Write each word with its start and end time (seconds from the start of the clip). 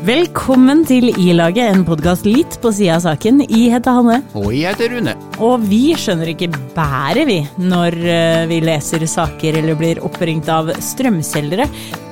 Velkommen 0.00 0.86
til 0.88 1.10
I-laget, 1.10 1.74
en 1.74 1.82
podkast 1.84 2.24
litt 2.24 2.54
på 2.62 2.70
sida 2.72 2.94
av 2.94 3.02
saken. 3.04 3.42
I 3.52 3.66
heter 3.68 3.98
Hanne. 3.98 4.14
Og 4.32 4.46
jeg 4.56 4.72
heter 4.72 4.94
Rune. 4.94 5.12
Og 5.44 5.66
vi 5.68 5.92
skjønner 5.92 6.30
ikke 6.32 6.48
bæret, 6.72 7.26
vi, 7.28 7.36
når 7.60 7.96
eh, 8.08 8.44
vi 8.48 8.62
leser 8.64 9.04
saker 9.04 9.58
eller 9.60 9.76
blir 9.76 10.00
oppringt 10.06 10.48
av 10.48 10.72
strømselgere. 10.80 11.66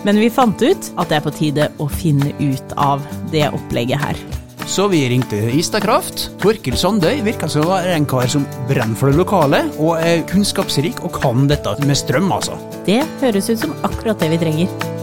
Men 0.05 0.21
vi 0.21 0.29
fant 0.29 0.61
ut 0.61 0.91
at 1.01 1.09
det 1.09 1.17
er 1.17 1.25
på 1.25 1.33
tide 1.39 1.71
å 1.81 1.89
finne 1.89 2.35
ut 2.43 2.77
av 2.77 3.09
det 3.33 3.47
opplegget 3.57 4.05
her. 4.05 4.21
Så 4.69 4.85
vi 4.93 5.07
ringte 5.09 5.41
Istakraft. 5.57 6.27
Torkil 6.45 6.77
Sandøy 6.77 7.23
virker 7.25 7.49
som 7.49 7.65
være 7.71 7.97
en 7.97 8.11
kar 8.11 8.29
som 8.29 8.45
brenner 8.69 9.01
for 9.01 9.09
det 9.09 9.23
lokale, 9.23 9.65
og 9.81 9.97
er 9.97 10.27
kunnskapsrik 10.29 11.01
og 11.09 11.17
kan 11.23 11.49
dette 11.49 11.79
med 11.89 11.97
strøm, 11.97 12.29
altså. 12.37 12.61
Det 12.85 13.01
høres 13.25 13.49
ut 13.49 13.65
som 13.65 13.77
akkurat 13.81 14.21
det 14.21 14.35
vi 14.37 14.45
trenger. 14.45 14.98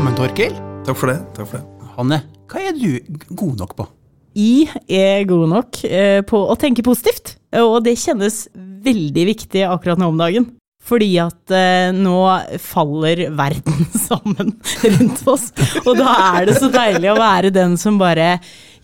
Velkommen, 0.00 0.16
Torkil. 0.16 0.52
Takk 0.86 0.96
for 0.96 1.10
det. 1.10 1.18
takk 1.36 1.48
for 1.50 1.60
det. 1.60 1.88
Hanne, 1.92 2.16
hva 2.48 2.60
er 2.64 2.72
du 2.72 3.18
god 3.36 3.58
nok 3.60 3.74
på? 3.76 3.84
Jeg 4.32 4.70
er 4.88 5.26
god 5.28 5.50
nok 5.50 5.80
eh, 5.84 6.22
på 6.24 6.40
å 6.40 6.56
tenke 6.56 6.80
positivt, 6.86 7.34
og 7.60 7.82
det 7.84 7.98
kjennes 8.00 8.38
veldig 8.56 9.26
viktig 9.28 9.66
akkurat 9.68 10.00
nå 10.00 10.08
om 10.08 10.16
dagen. 10.16 10.46
Fordi 10.88 11.10
at 11.20 11.52
eh, 11.52 11.92
nå 11.92 12.16
faller 12.64 13.26
verden 13.42 13.84
sammen 14.06 14.56
rundt 14.96 15.20
oss, 15.28 15.50
og 15.84 15.92
da 16.00 16.16
er 16.30 16.48
det 16.48 16.56
så 16.64 16.72
deilig 16.72 17.12
å 17.12 17.20
være 17.20 17.52
den 17.52 17.76
som 17.76 18.00
bare 18.00 18.38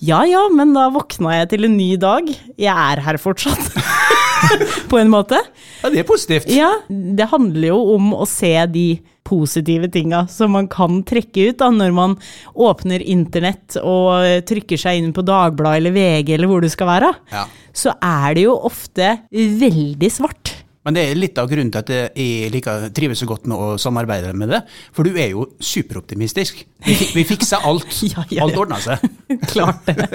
Ja 0.04 0.20
ja, 0.28 0.44
men 0.52 0.76
da 0.76 0.90
våkna 0.92 1.38
jeg 1.38 1.54
til 1.54 1.70
en 1.70 1.80
ny 1.80 1.94
dag. 1.96 2.28
Jeg 2.60 2.92
er 2.92 3.06
her 3.08 3.24
fortsatt. 3.24 3.72
På 4.90 4.98
en 5.00 5.10
måte. 5.12 5.40
Ja, 5.82 5.90
det 5.92 6.02
er 6.02 6.08
positivt. 6.08 6.48
Ja, 6.52 6.70
det 6.88 7.28
handler 7.32 7.70
jo 7.72 7.78
om 7.96 8.12
å 8.16 8.26
se 8.28 8.54
de 8.72 8.88
positive 9.26 9.88
tinga 9.90 10.24
som 10.30 10.52
man 10.54 10.68
kan 10.70 11.00
trekke 11.06 11.48
ut 11.50 11.58
da, 11.58 11.70
når 11.74 11.94
man 11.96 12.14
åpner 12.54 13.02
internett 13.02 13.78
og 13.82 14.44
trykker 14.46 14.78
seg 14.78 15.00
inn 15.00 15.14
på 15.16 15.24
Dagbladet 15.26 15.80
eller 15.80 15.96
VG 15.96 16.36
eller 16.36 16.50
hvor 16.50 16.62
du 16.62 16.70
skal 16.70 16.92
være. 16.92 17.10
Ja. 17.32 17.42
Så 17.74 17.96
er 17.98 18.36
det 18.38 18.46
jo 18.46 18.54
ofte 18.70 19.16
veldig 19.32 20.12
svart. 20.14 20.54
Men 20.86 20.94
det 20.94 21.02
er 21.02 21.18
litt 21.18 21.38
av 21.42 21.48
grunnen 21.50 21.72
til 21.74 21.82
at 21.82 21.88
jeg 22.14 22.50
liker, 22.54 22.84
trives 22.94 23.18
så 23.18 23.26
godt 23.26 23.48
med 23.50 23.58
å 23.58 23.72
samarbeide 23.82 24.30
med 24.38 24.52
det. 24.54 24.60
For 24.94 25.02
du 25.02 25.18
er 25.18 25.32
jo 25.32 25.48
superoptimistisk. 25.58 26.60
Vi, 26.86 26.94
vi 27.16 27.26
fikser 27.26 27.66
alt. 27.66 27.90
Ja, 28.06 28.22
ja, 28.30 28.36
ja. 28.38 28.44
Alt 28.46 28.60
ordner 28.62 28.84
seg. 28.84 29.02
Klart 29.50 29.88
det. 29.90 30.06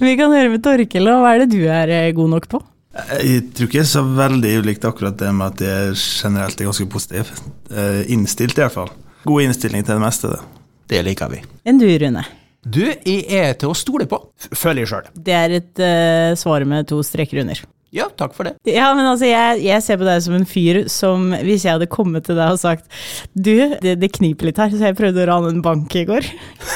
Vi 0.00 0.16
kan 0.16 0.32
høre 0.32 0.54
med 0.54 0.64
Torkel, 0.64 1.12
og 1.12 1.20
hva 1.20 1.34
er 1.34 1.44
det 1.44 1.50
du 1.52 1.60
er 1.68 1.92
eh, 1.92 2.14
god 2.16 2.32
nok 2.38 2.48
på? 2.48 2.62
Jeg 2.92 3.42
tror 3.54 3.68
ikke 3.68 3.78
jeg 3.78 3.84
er 3.84 3.90
så 3.90 4.02
veldig 4.02 4.52
ulikt 4.62 4.86
akkurat 4.88 5.18
det 5.20 5.28
med 5.36 5.52
at 5.52 5.62
jeg 5.62 5.98
generelt 5.98 6.60
er 6.60 6.70
ganske 6.70 6.88
positiv. 6.90 7.30
Eh, 7.70 8.00
Innstilt, 8.14 8.56
i 8.56 8.64
hvert 8.64 8.74
fall. 8.74 8.92
God 9.28 9.44
innstilling 9.44 9.84
til 9.84 9.94
det 9.94 10.02
meste. 10.02 10.32
det. 10.32 10.40
Det 10.88 11.04
liker 11.04 11.28
vi. 11.32 11.42
Enn 11.68 11.80
du, 11.80 11.86
Rune? 12.00 12.24
Du, 12.64 12.82
jeg 12.82 13.24
er 13.28 13.52
til 13.60 13.70
å 13.70 13.76
stole 13.76 14.08
på, 14.08 14.18
føler 14.50 14.82
jeg 14.82 14.90
sjøl. 14.90 15.10
Det 15.14 15.34
er 15.36 15.54
et 15.60 15.82
uh, 15.84 16.32
svar 16.36 16.64
med 16.68 16.88
to 16.90 16.98
streker 17.06 17.42
under. 17.44 17.60
Ja, 17.94 18.08
takk 18.20 18.34
for 18.36 18.48
det. 18.48 18.54
Ja, 18.68 18.90
men 18.96 19.06
altså, 19.08 19.28
jeg, 19.28 19.62
jeg 19.64 19.84
ser 19.84 20.00
på 20.00 20.06
deg 20.08 20.20
som 20.24 20.36
en 20.36 20.48
fyr 20.48 20.82
som 20.92 21.30
hvis 21.32 21.64
jeg 21.64 21.78
hadde 21.78 21.88
kommet 21.90 22.26
til 22.28 22.36
deg 22.36 22.52
og 22.52 22.60
sagt 22.60 22.84
Du, 23.32 23.54
det, 23.80 23.94
det 24.02 24.10
kniper 24.18 24.50
litt 24.50 24.60
her, 24.60 24.72
så 24.72 24.90
jeg 24.90 24.98
prøvde 24.98 25.24
å 25.24 25.28
rane 25.30 25.54
en 25.54 25.62
bank 25.64 25.96
i 25.96 26.04
går. 26.08 26.26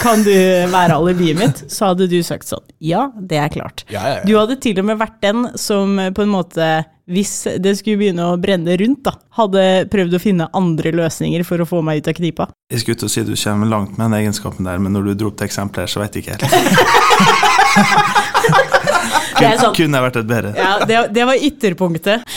Kan 0.00 0.24
du 0.24 0.32
være 0.72 0.96
alibiet 0.96 1.38
mitt? 1.38 1.64
Så 1.72 1.92
hadde 1.92 2.08
du 2.10 2.18
sagt 2.24 2.48
sånn. 2.48 2.64
Ja, 2.80 3.10
det 3.16 3.38
er 3.42 3.52
klart. 3.52 3.84
Ja, 3.92 4.00
ja, 4.08 4.16
ja. 4.20 4.24
Du 4.28 4.34
hadde 4.38 4.56
til 4.62 4.80
og 4.80 4.88
med 4.88 5.00
vært 5.02 5.20
den 5.24 5.46
som 5.60 6.00
på 6.16 6.24
en 6.24 6.32
måte 6.32 6.72
hvis 7.12 7.32
det 7.60 7.74
skulle 7.76 7.98
begynne 7.98 8.24
å 8.30 8.38
brenne 8.40 8.76
rundt, 8.78 9.02
da, 9.08 9.12
hadde 9.36 9.62
prøvd 9.90 10.14
å 10.16 10.20
finne 10.22 10.46
andre 10.56 10.92
løsninger 10.94 11.42
for 11.44 11.60
å 11.60 11.66
få 11.68 11.82
meg 11.84 12.00
ut 12.00 12.08
av 12.12 12.16
knipa. 12.16 12.46
Jeg 12.72 12.84
skulle 12.84 13.00
til 13.02 13.10
å 13.10 13.12
si 13.12 13.24
du 13.26 13.34
kommer 13.34 13.68
langt 13.68 13.98
med 13.98 14.06
den 14.06 14.20
egenskapen 14.22 14.68
der, 14.68 14.78
men 14.80 14.94
når 14.94 15.10
du 15.10 15.12
dro 15.18 15.32
opp 15.32 15.38
til 15.40 15.50
eksempler, 15.50 15.90
så 15.90 16.00
vet 16.04 16.14
jeg 16.16 16.22
ikke 16.24 16.38
helt. 16.38 16.46
Det 19.42 19.52
er 19.52 19.62
sånn. 19.66 19.76
Kunne 19.78 19.98
jeg 20.00 20.08
vært 20.08 20.20
et 20.22 20.30
bedre? 20.34 20.54
Ja, 20.58 20.74
det, 20.88 21.00
det 21.18 21.28
var 21.28 21.46
ytterpunktet. 21.50 22.28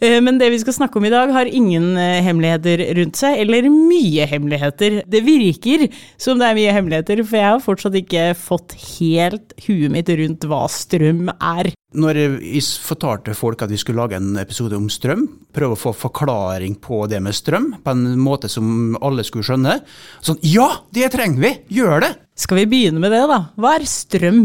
Eh, 0.00 0.16
Men 0.24 0.38
det 0.40 0.48
vi 0.50 0.58
skal 0.62 0.72
snakke 0.72 0.96
om 0.96 1.04
i 1.04 1.12
dag, 1.12 1.28
har 1.34 1.48
ingen 1.48 1.90
eh, 2.00 2.22
hemmeligheter 2.24 2.80
rundt 2.96 3.18
seg, 3.20 3.36
eller 3.42 3.68
mye 3.68 4.24
hemmeligheter. 4.30 5.02
Det 5.10 5.20
virker 5.26 5.84
som 6.20 6.40
det 6.40 6.48
er 6.48 6.56
mye 6.56 6.72
hemmeligheter, 6.72 7.20
for 7.26 7.36
jeg 7.36 7.50
har 7.52 7.60
fortsatt 7.64 7.98
ikke 8.00 8.30
fått 8.38 8.76
helt 8.96 9.52
huet 9.66 9.92
mitt 9.92 10.08
rundt 10.22 10.48
hva 10.48 10.62
strøm 10.72 11.28
er. 11.36 11.72
Når 11.90 12.20
vi 12.38 12.60
fortalte 12.62 13.34
folk 13.34 13.64
at 13.66 13.72
vi 13.72 13.78
skulle 13.82 13.98
lage 14.00 14.16
en 14.16 14.38
episode 14.40 14.78
om 14.78 14.86
strøm, 14.88 15.26
prøve 15.52 15.74
å 15.74 15.80
få 15.80 15.92
forklaring 16.06 16.78
på 16.80 17.02
det 17.10 17.18
med 17.20 17.34
strøm 17.34 17.72
på 17.82 17.92
en 17.92 18.04
måte 18.22 18.48
som 18.48 18.94
alle 19.02 19.24
skulle 19.26 19.44
skjønne, 19.48 19.80
sånn 20.22 20.38
ja, 20.46 20.68
det 20.94 21.10
trenger 21.12 21.42
vi, 21.44 21.52
gjør 21.80 22.06
det! 22.06 22.12
Skal 22.40 22.62
vi 22.62 22.68
begynne 22.70 23.02
med 23.02 23.12
det, 23.12 23.24
da? 23.28 23.40
Hva 23.58 23.74
er 23.76 23.84
strøm? 23.90 24.44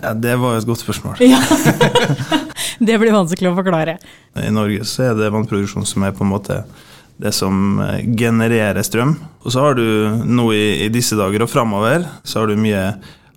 Ja, 0.00 0.14
det 0.14 0.36
var 0.40 0.54
jo 0.54 0.62
et 0.62 0.68
godt 0.68 0.82
spørsmål. 0.84 1.20
Ja. 1.24 1.40
det 2.86 2.98
blir 3.02 3.12
vanskelig 3.14 3.50
å 3.50 3.56
forklare. 3.58 3.98
I 4.40 4.52
Norge 4.54 4.86
så 4.88 5.10
er 5.10 5.18
det 5.18 5.32
vannproduksjon 5.34 5.86
som 5.88 6.06
er 6.06 6.14
på 6.16 6.24
en 6.24 6.32
måte 6.32 6.62
det 7.22 7.32
som 7.36 7.80
eh, 7.84 8.04
genererer 8.18 8.82
strøm. 8.82 9.16
Og 9.44 9.54
så 9.54 9.66
har 9.66 9.76
du 9.78 9.84
nå 10.24 10.48
i, 10.56 10.86
i 10.86 10.92
disse 10.92 11.18
dager 11.18 11.44
og 11.44 11.50
framover, 11.52 12.06
så 12.24 12.42
har 12.42 12.50
du 12.50 12.58
mye 12.58 12.86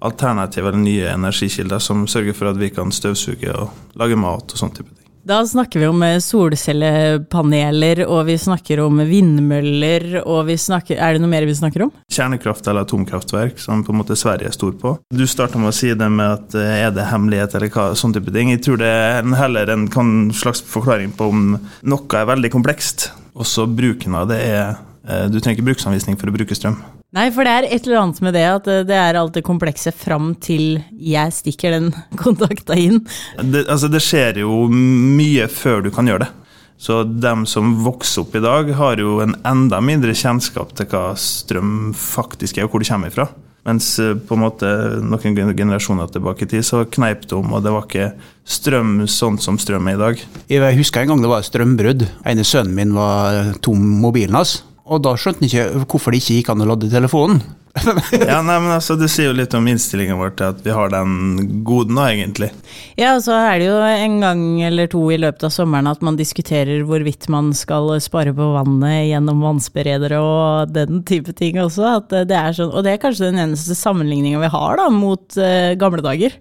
alternative 0.06 0.70
eller 0.70 0.82
nye 0.82 1.10
energikilder 1.14 1.82
som 1.82 2.06
sørger 2.10 2.38
for 2.38 2.52
at 2.52 2.60
vi 2.62 2.72
kan 2.74 2.94
støvsuge 2.94 3.52
og 3.56 3.98
lage 4.00 4.18
mat 4.20 4.54
og 4.54 4.62
sånn 4.62 4.74
type 4.76 4.92
ting. 4.92 5.05
Da 5.26 5.40
snakker 5.48 5.80
vi 5.80 5.88
om 5.90 6.04
eh, 6.06 6.20
solcellepaneler, 6.22 8.04
og 8.06 8.28
vi 8.28 8.36
snakker 8.38 8.84
om 8.84 9.00
vindmøller, 9.10 10.20
og 10.22 10.44
vi 10.52 10.58
snakker 10.62 11.00
Er 11.02 11.16
det 11.16 11.24
noe 11.24 11.32
mer 11.32 11.48
vi 11.50 11.56
snakker 11.58 11.88
om? 11.88 11.90
Kjernekraft 12.14 12.68
eller 12.70 12.86
atomkraftverk, 12.86 13.58
som 13.58 13.82
på 13.82 13.90
en 13.90 14.04
måte 14.04 14.18
Sverige 14.20 14.52
er 14.52 14.54
stor 14.54 14.76
på. 14.78 14.92
Du 15.10 15.26
starta 15.26 15.58
med 15.58 15.72
å 15.72 15.74
si 15.74 15.90
det 15.98 16.10
med 16.14 16.30
at 16.30 16.58
eh, 16.62 16.76
er 16.86 16.94
det 16.94 17.08
hemmelighet 17.10 17.58
eller 17.58 17.74
hva, 17.74 17.88
sånn 17.98 18.14
type 18.14 18.30
ting. 18.36 18.54
Jeg 18.54 18.62
tror 18.68 18.78
det 18.84 18.92
er 18.92 19.26
heller 19.42 19.74
en 19.74 19.90
slags 20.30 20.62
forklaring 20.70 21.18
på 21.18 21.32
om 21.34 21.56
noe 21.90 22.22
er 22.22 22.30
veldig 22.30 22.54
komplekst. 22.54 23.10
og 23.34 23.50
så 23.50 23.66
bruken 23.66 24.14
av 24.16 24.30
det 24.30 24.44
er 24.46 24.78
eh, 25.10 25.26
Du 25.34 25.40
trenger 25.40 25.58
ikke 25.58 25.72
bruksanvisning 25.72 26.22
for 26.22 26.30
å 26.30 26.38
bruke 26.38 26.54
strøm. 26.54 26.78
Nei, 27.16 27.30
for 27.32 27.48
det 27.48 27.52
er 27.54 27.66
et 27.72 27.86
eller 27.86 28.02
annet 28.02 28.18
med 28.26 28.36
det 28.36 28.44
at 28.50 28.66
eh, 28.68 28.82
det 28.88 28.96
er 29.00 29.16
alt 29.16 29.38
det 29.38 29.46
komplekse 29.48 29.94
fram 29.96 30.34
til 30.44 30.82
jeg 31.00 31.36
stikker 31.36 31.78
den 31.78 31.94
kontakta 32.24 32.76
inn. 32.80 33.06
Det, 33.40 33.64
altså, 33.70 33.88
det 33.92 34.04
skjer 34.04 34.42
jo 34.44 34.66
mye 34.72 35.48
før 35.52 35.86
du 35.86 35.94
kan 35.96 36.12
gjøre 36.12 36.26
det. 36.26 36.34
Så 36.76 37.06
dem 37.08 37.46
som 37.48 37.78
vokser 37.86 38.26
opp 38.26 38.36
i 38.36 38.44
dag, 38.44 38.68
har 38.76 39.00
jo 39.00 39.22
en 39.24 39.38
enda 39.48 39.80
mindre 39.80 40.12
kjennskap 40.12 40.76
til 40.76 40.90
hva 40.92 41.14
strøm 41.16 41.94
faktisk 41.96 42.60
er, 42.60 42.68
og 42.68 42.76
hvor 42.76 42.84
det 42.84 42.92
kommer 42.92 43.14
ifra. 43.14 43.30
Mens 43.66 43.94
eh, 44.04 44.12
på 44.20 44.36
en 44.36 44.44
måte 44.44 44.76
noen 45.00 45.56
generasjoner 45.56 46.12
tilbake 46.12 46.44
i 46.44 46.52
tid 46.52 46.68
så 46.68 46.84
kneip 46.84 47.30
det 47.30 47.40
om, 47.40 47.56
og 47.56 47.64
det 47.64 47.78
var 47.78 47.88
ikke 47.88 48.12
strøm 48.44 49.06
sånn 49.08 49.40
som 49.40 49.56
strøm 49.62 49.88
er 49.88 49.96
i 49.96 50.04
dag. 50.04 50.30
Jeg 50.52 50.84
husker 50.84 51.06
en 51.06 51.16
gang 51.16 51.24
det 51.24 51.32
var 51.32 51.48
et 51.48 51.48
strømbrudd. 51.48 52.10
ene 52.28 52.44
sønnen 52.44 52.76
min 52.76 52.96
var 53.00 53.56
tom 53.64 53.88
mobilen 54.04 54.36
hans. 54.36 54.60
Og 54.86 55.02
da 55.02 55.16
skjønte 55.18 55.42
han 55.42 55.50
ikke 55.50 55.86
hvorfor 55.90 56.14
det 56.14 56.22
ikke 56.22 56.40
gikk 56.40 56.52
an 56.54 56.66
å 56.66 56.74
lade 56.74 56.92
telefonen. 56.92 57.42
Ja, 58.16 58.40
nei, 58.40 58.56
men 58.64 58.72
altså, 58.72 58.96
Det 58.96 59.10
sier 59.12 59.30
jo 59.30 59.36
litt 59.36 59.54
om 59.58 59.66
innstillingen 59.68 60.20
vår 60.20 60.36
til 60.40 60.54
at 60.54 60.62
vi 60.64 60.74
har 60.74 60.92
den 60.94 61.64
goden, 61.68 61.98
da, 62.00 62.08
egentlig. 62.14 62.50
Ja, 62.96 63.16
og 63.18 63.24
så 63.26 63.36
er 63.36 63.60
det 63.60 63.68
jo 63.68 63.80
en 63.84 64.18
gang 64.24 64.44
eller 64.64 64.90
to 64.92 65.02
i 65.12 65.20
løpet 65.20 65.44
av 65.48 65.54
sommeren 65.54 65.90
at 65.92 66.04
man 66.06 66.16
diskuterer 66.20 66.86
hvorvidt 66.88 67.28
man 67.34 67.52
skal 67.58 67.92
spare 68.04 68.34
på 68.36 68.50
vannet 68.56 69.10
gjennom 69.10 69.44
vannsberedere 69.44 70.22
og 70.24 70.74
den 70.76 71.04
type 71.08 71.36
ting 71.38 71.60
også. 71.62 71.98
At 72.00 72.16
det 72.30 72.40
er 72.40 72.56
sånn, 72.56 72.72
og 72.72 72.86
det 72.88 72.96
er 72.96 73.04
kanskje 73.04 73.30
den 73.30 73.42
eneste 73.44 73.78
sammenligninga 73.78 74.42
vi 74.46 74.52
har 74.56 74.80
da, 74.80 74.90
mot 74.94 75.40
uh, 75.40 75.76
gamle 75.80 76.04
dager. 76.06 76.38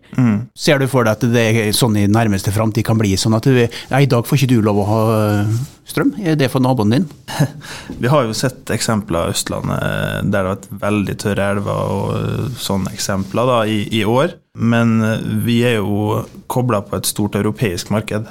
Ser 0.54 0.81
du 0.81 0.88
for 0.91 1.06
deg 1.06 1.19
at 1.19 1.28
det 1.34 1.47
er 1.50 1.75
sånn 1.77 1.99
i 1.99 2.06
nærmeste 2.10 2.54
framtid 2.54 2.87
kan 2.87 3.00
bli 3.00 3.16
sånn 3.19 3.37
at 3.37 3.49
du, 3.49 3.65
ja, 3.65 3.99
i 3.99 4.10
dag 4.10 4.27
får 4.27 4.44
ikke 4.44 4.54
du 4.54 4.60
lov 4.65 4.84
å 4.84 4.88
ha 4.88 5.03
øh, 5.19 5.56
strøm? 5.89 6.15
Er 6.21 6.39
det 6.39 6.50
for 6.53 6.65
naboen 6.65 6.95
din? 6.95 7.06
Vi 8.03 8.11
har 8.11 8.27
jo 8.27 8.37
sett 8.37 8.71
eksempler 8.75 9.27
av 9.27 9.34
Østlandet 9.34 9.83
eh, 9.83 10.21
der 10.25 10.31
det 10.31 10.42
har 10.42 10.51
vært 10.54 10.71
veldig 10.84 11.16
tørre 11.22 11.51
elver 11.54 11.92
og 11.97 12.15
eh, 12.19 12.47
sånne 12.60 12.95
eksempler 12.95 13.51
da, 13.51 13.60
i, 13.69 13.84
i 14.01 14.04
år. 14.09 14.36
Men 14.54 15.01
eh, 15.03 15.19
vi 15.45 15.60
er 15.66 15.81
jo 15.81 16.22
kobla 16.47 16.83
på 16.86 16.98
et 16.98 17.09
stort 17.09 17.39
europeisk 17.39 17.91
marked. 17.95 18.28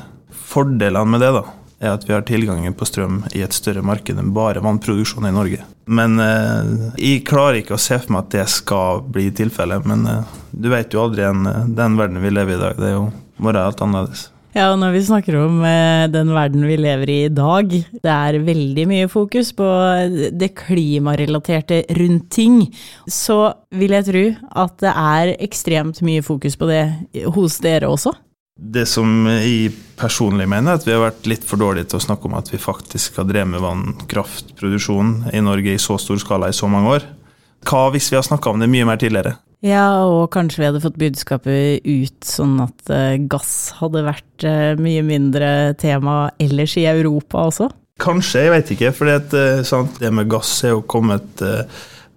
Fordelene 0.54 1.16
med 1.16 1.24
det 1.24 1.34
da, 1.36 1.44
er 1.84 1.96
at 1.98 2.08
vi 2.08 2.16
har 2.16 2.26
tilgangen 2.28 2.76
på 2.78 2.88
strøm 2.88 3.24
i 3.36 3.44
et 3.44 3.56
større 3.56 3.84
marked 3.86 4.20
enn 4.20 4.34
bare 4.36 4.64
vannproduksjon 4.64 5.28
i 5.28 5.34
Norge. 5.36 5.64
Men 5.86 6.20
eh, 6.24 6.92
jeg 7.02 7.26
klarer 7.28 7.60
ikke 7.60 7.78
å 7.78 7.82
se 7.82 8.00
for 8.00 8.16
meg 8.16 8.26
at 8.26 8.36
det 8.38 8.48
skal 8.52 9.04
bli 9.14 9.30
tilfellet. 9.36 9.88
Men 9.90 10.08
eh, 10.10 10.38
du 10.52 10.72
vet 10.74 10.96
jo 10.96 11.04
aldri 11.04 11.28
en, 11.28 11.44
den 11.76 12.00
verden 12.00 12.24
vi 12.24 12.34
lever 12.34 12.56
i 12.56 12.60
i 12.60 12.64
dag. 12.68 12.80
Det 12.80 12.92
er 12.92 12.98
jo 12.98 13.10
morgen 13.38 13.60
er 13.60 13.68
alt 13.68 13.84
annerledes. 13.84 14.30
Ja, 14.54 14.68
og 14.70 14.78
når 14.78 14.92
vi 14.94 15.00
snakker 15.02 15.36
om 15.42 15.64
eh, 15.66 16.06
den 16.14 16.30
verden 16.30 16.66
vi 16.70 16.76
lever 16.78 17.10
i 17.10 17.20
i 17.26 17.32
dag, 17.34 17.72
det 17.74 18.12
er 18.12 18.38
veldig 18.46 18.84
mye 18.90 19.08
fokus 19.10 19.50
på 19.58 19.66
det 20.30 20.52
klimarelaterte 20.60 21.80
rundt 21.98 22.28
ting, 22.36 22.60
så 23.10 23.56
vil 23.74 23.96
jeg 23.98 24.08
tro 24.12 24.24
at 24.66 24.76
det 24.84 24.94
er 24.94 25.34
ekstremt 25.42 26.04
mye 26.06 26.22
fokus 26.26 26.60
på 26.60 26.70
det 26.70 26.84
hos 27.34 27.58
dere 27.66 27.90
også. 27.90 28.14
Det 28.54 28.86
som 28.86 29.26
jeg 29.26 29.74
personlig 29.98 30.46
mener, 30.46 30.76
er 30.76 30.78
at 30.78 30.86
vi 30.86 30.94
har 30.94 31.02
vært 31.02 31.26
litt 31.26 31.50
for 31.50 31.58
dårlige 31.58 31.90
til 31.90 31.98
å 31.98 32.06
snakke 32.06 32.30
om 32.30 32.38
at 32.38 32.54
vi 32.54 32.62
faktisk 32.62 33.18
har 33.18 33.26
drevet 33.26 33.56
med 33.56 33.66
vannkraftproduksjon 33.66 35.34
i 35.34 35.42
Norge 35.42 35.74
i 35.74 35.82
så 35.82 35.98
stor 35.98 36.22
skala 36.22 36.54
i 36.54 36.56
så 36.56 36.70
mange 36.70 36.94
år. 37.00 37.10
Hva 37.68 37.88
hvis 37.94 38.12
vi 38.12 38.18
har 38.20 38.26
snakka 38.26 38.54
om 38.54 38.64
det 38.64 38.70
mye 38.72 38.88
mer 38.88 39.00
tidligere? 39.02 39.38
Ja, 39.64 40.04
og 40.04 40.28
kanskje 40.34 40.60
vi 40.60 40.68
hadde 40.68 40.82
fått 40.84 41.00
budskapet 41.00 41.86
ut 41.88 42.28
sånn 42.28 42.58
at 42.66 42.90
uh, 42.92 43.16
gass 43.32 43.72
hadde 43.78 44.04
vært 44.04 44.44
uh, 44.44 44.74
mye 44.76 45.06
mindre 45.08 45.72
tema 45.80 46.34
ellers 46.44 46.76
i 46.82 46.84
Europa 46.90 47.46
også? 47.48 47.70
Kanskje, 48.04 48.42
jeg 48.44 48.52
vet 48.52 48.74
ikke. 48.76 48.92
For 48.98 49.08
uh, 49.08 49.94
det 50.02 50.12
med 50.12 50.28
gass 50.32 50.52
er 50.68 50.76
jo 50.76 50.84
kommet 50.84 51.44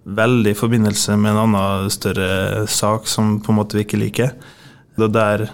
veldig 0.07 0.51
i 0.51 0.57
forbindelse 0.57 1.15
med 1.19 1.33
en 1.33 1.41
annen 1.45 1.91
større 1.91 2.65
sak 2.71 3.07
som 3.11 3.37
på 3.43 3.53
en 3.53 3.59
måte 3.61 3.79
vi 3.79 3.85
ikke 3.87 4.01
liker. 4.01 4.35
Det 4.99 5.09
der 5.15 5.47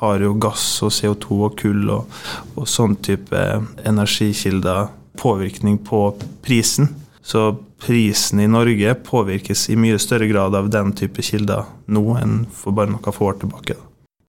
har 0.00 0.22
jo 0.24 0.36
gass 0.40 0.64
og 0.84 0.92
CO2 0.96 1.40
og 1.46 1.56
kull 1.60 1.90
og, 1.92 2.20
og 2.56 2.68
sånn 2.68 2.96
type 3.04 3.40
energikilder 3.84 4.88
påvirkning 5.20 5.76
på 5.84 6.06
prisen. 6.44 6.88
Så 7.20 7.50
prisen 7.80 8.40
i 8.42 8.48
Norge 8.50 8.94
påvirkes 9.06 9.68
i 9.72 9.76
mye 9.80 9.98
større 10.00 10.28
grad 10.30 10.56
av 10.56 10.70
den 10.72 10.92
type 10.96 11.24
kilder 11.24 11.68
nå 11.90 12.04
enn 12.20 12.42
for 12.52 12.76
bare 12.76 12.92
noen 12.92 13.16
få 13.16 13.30
år 13.32 13.40
tilbake. 13.42 13.76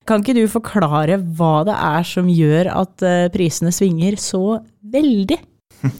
Kan 0.08 0.24
ikke 0.24 0.34
du 0.34 0.46
forklare 0.50 1.20
hva 1.38 1.62
det 1.68 1.74
er 1.78 2.06
som 2.06 2.30
gjør 2.30 2.72
at 2.74 3.04
eh, 3.06 3.28
prisene 3.34 3.70
svinger 3.74 4.18
så 4.20 4.58
veldig? 4.92 5.38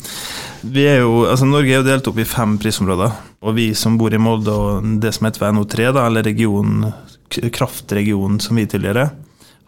Vi 0.62 0.84
er 0.86 1.00
jo, 1.02 1.24
altså 1.26 1.46
Norge 1.48 1.72
er 1.72 1.80
jo 1.80 1.86
delt 1.86 2.06
opp 2.06 2.18
i 2.22 2.26
fem 2.28 2.54
prisområder. 2.62 3.14
Og 3.42 3.56
vi 3.56 3.72
som 3.74 3.96
bor 3.98 4.14
i 4.14 4.20
Molde 4.22 4.52
og 4.54 4.84
det 5.02 5.10
som 5.16 5.26
heter 5.26 5.50
NO3, 5.50 5.88
da, 5.96 6.04
eller 6.06 6.22
region, 6.22 6.84
kraftregionen 7.50 8.38
som 8.42 8.60
vi 8.60 8.68
tilhører, 8.70 9.10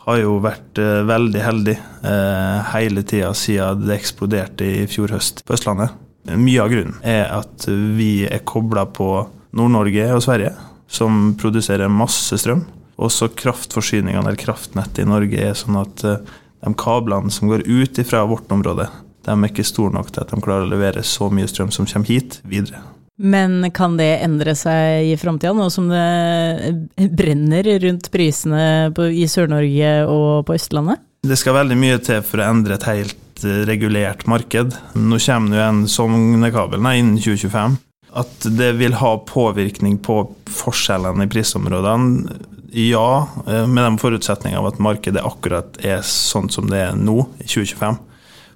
har 0.05 0.21
jo 0.21 0.37
vært 0.45 0.79
eh, 0.79 1.01
veldig 1.09 1.43
heldig 1.43 1.75
eh, 1.75 2.71
hele 2.75 3.03
tida 3.03 3.33
siden 3.35 3.83
det 3.89 3.97
eksploderte 3.97 4.69
i 4.69 4.87
fjor 4.91 5.17
høst 5.17 5.43
på 5.43 5.57
Østlandet. 5.57 6.04
Mye 6.25 6.63
av 6.63 6.71
grunnen 6.73 7.01
er 7.05 7.27
at 7.35 7.67
vi 7.69 8.25
er 8.25 8.45
kobla 8.49 8.87
på 8.89 9.09
Nord-Norge 9.55 10.07
og 10.15 10.23
Sverige, 10.25 10.55
som 10.89 11.35
produserer 11.41 11.93
masse 11.93 12.39
strøm. 12.41 12.65
Også 12.97 13.29
kraftforsyningene 13.37 14.23
eller 14.23 14.39
kraftnettet 14.39 15.03
i 15.03 15.09
Norge 15.09 15.41
er 15.51 15.57
sånn 15.59 15.77
at 15.81 16.05
eh, 16.07 16.35
de 16.65 16.73
kablene 16.79 17.33
som 17.35 17.51
går 17.51 17.67
ut 17.67 18.01
fra 18.09 18.23
vårt 18.31 18.53
område, 18.55 18.89
de 19.25 19.35
er 19.35 19.51
ikke 19.51 19.67
store 19.67 19.97
nok 19.97 20.13
til 20.13 20.25
at 20.25 20.33
de 20.33 20.41
klarer 20.45 20.69
å 20.69 20.73
levere 20.73 21.03
så 21.05 21.29
mye 21.33 21.49
strøm 21.51 21.73
som 21.75 21.89
kommer 21.91 22.13
hit, 22.13 22.39
videre. 22.49 22.81
Men 23.15 23.61
kan 23.75 23.95
det 23.99 24.25
endre 24.25 24.57
seg 24.59 25.13
i 25.13 25.19
framtida, 25.19 25.53
nå 25.55 25.69
som 25.71 25.87
det 25.91 27.11
brenner 27.15 27.69
rundt 27.85 28.09
prisene 28.15 28.91
i 29.15 29.29
Sør-Norge 29.31 29.93
og 30.11 30.47
på 30.49 30.57
Østlandet? 30.57 31.03
Det 31.25 31.39
skal 31.41 31.61
veldig 31.61 31.77
mye 31.79 32.01
til 32.05 32.25
for 32.27 32.43
å 32.43 32.49
endre 32.51 32.77
et 32.77 32.89
helt 32.89 33.21
regulert 33.45 34.27
marked. 34.27 34.77
Nå 34.95 35.19
kommer 35.23 35.59
jo 35.59 35.65
en 35.65 35.83
Sognekabel 35.89 36.81
innen 36.81 37.19
2025. 37.19 37.77
At 38.15 38.47
det 38.59 38.73
vil 38.79 38.95
ha 39.01 39.17
påvirkning 39.27 39.99
på 39.99 40.21
forskjellene 40.47 41.27
i 41.27 41.31
prisområdene, 41.31 42.37
ja, 42.75 43.29
eh, 43.47 43.67
med 43.67 43.85
den 43.85 43.99
forutsetninga 43.99 44.59
av 44.59 44.67
at 44.67 44.79
markedet 44.83 45.23
akkurat 45.23 45.79
er 45.85 46.03
sånn 46.07 46.51
som 46.51 46.67
det 46.71 46.81
er 46.89 46.97
nå, 46.99 47.21
i 47.39 47.47
2025. 47.47 47.99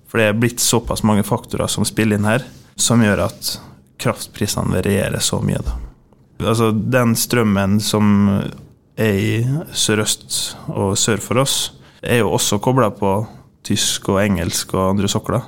For 0.08 0.18
det 0.18 0.26
er 0.26 0.38
blitt 0.38 0.62
såpass 0.62 1.04
mange 1.06 1.22
faktorer 1.26 1.70
som 1.70 1.86
spiller 1.86 2.18
inn 2.18 2.26
her, 2.26 2.46
som 2.74 3.02
gjør 3.02 3.28
at 3.28 3.52
kraftprisene 3.98 4.74
varierer 4.74 5.22
så 5.22 5.38
mye. 5.42 5.60
Da. 5.62 5.76
Altså, 6.48 6.70
den 6.72 7.14
strømmen 7.18 7.78
som 7.82 8.14
er 8.98 9.18
i 9.22 9.34
sørøst 9.74 10.38
og 10.74 10.96
sør 10.98 11.22
for 11.22 11.42
oss, 11.42 11.58
er 12.02 12.22
jo 12.22 12.32
også 12.34 12.60
kobla 12.62 12.90
på 12.94 13.12
tysk 13.68 14.10
og 14.12 14.22
engelsk 14.24 14.74
og 14.76 14.94
andre 14.94 15.10
sokler. 15.10 15.46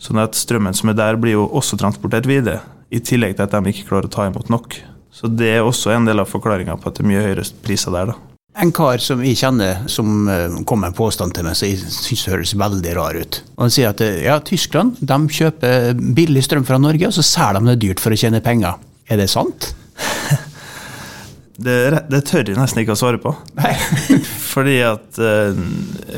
Sånn 0.00 0.20
at 0.22 0.38
strømmen 0.38 0.76
som 0.76 0.92
er 0.92 0.98
der, 0.98 1.18
blir 1.20 1.36
jo 1.36 1.46
også 1.46 1.78
transportert 1.80 2.28
videre. 2.28 2.62
I 2.90 3.02
tillegg 3.04 3.36
til 3.36 3.46
at 3.46 3.54
de 3.54 3.72
ikke 3.72 3.86
klarer 3.92 4.08
å 4.08 4.12
ta 4.12 4.26
imot 4.26 4.50
nok. 4.52 4.80
Så 5.14 5.28
det 5.30 5.54
er 5.56 5.66
også 5.66 5.92
en 5.94 6.08
del 6.08 6.22
av 6.22 6.30
forklaringa 6.30 6.78
på 6.80 6.90
at 6.90 6.98
det 6.98 7.04
er 7.04 7.10
mye 7.10 7.22
høyere 7.24 7.46
priser 7.64 7.94
der, 7.94 8.12
da. 8.12 8.18
En 8.60 8.72
kar 8.74 8.98
som 8.98 9.20
jeg 9.22 9.38
kjenner 9.38 9.84
som 9.88 10.26
eh, 10.28 10.56
kom 10.66 10.80
med 10.82 10.90
en 10.90 10.96
påstand 10.98 11.36
til 11.36 11.46
meg 11.46 11.54
som 11.54 11.68
jeg 11.70 11.78
syns 11.94 12.26
høres 12.32 12.56
veldig 12.58 12.94
rar 12.98 13.14
ut. 13.14 13.38
Og 13.54 13.62
Han 13.68 13.74
sier 13.74 13.92
at 13.92 14.02
eh, 14.02 14.24
ja, 14.26 14.40
Tyskland 14.42 14.98
de 14.98 15.18
kjøper 15.30 15.92
billig 16.16 16.42
strøm 16.48 16.66
fra 16.66 16.80
Norge, 16.82 17.06
og 17.06 17.14
så 17.14 17.24
selger 17.26 17.60
de 17.60 17.70
det 17.70 17.80
dyrt 17.84 18.02
for 18.02 18.16
å 18.16 18.18
tjene 18.18 18.42
penger. 18.42 18.80
Er 19.06 19.22
det 19.22 19.30
sant? 19.30 19.70
Det, 21.60 22.06
det, 22.08 22.22
tør 22.24 22.48
jeg 22.48 22.56
nesten 22.56 22.80
ikke 22.82 22.94
å 22.96 23.00
svare 23.00 23.20
på. 23.20 23.34
Nei. 23.58 23.74
Fordi 24.54 24.78
at 24.86 25.18
uh, 25.20 25.56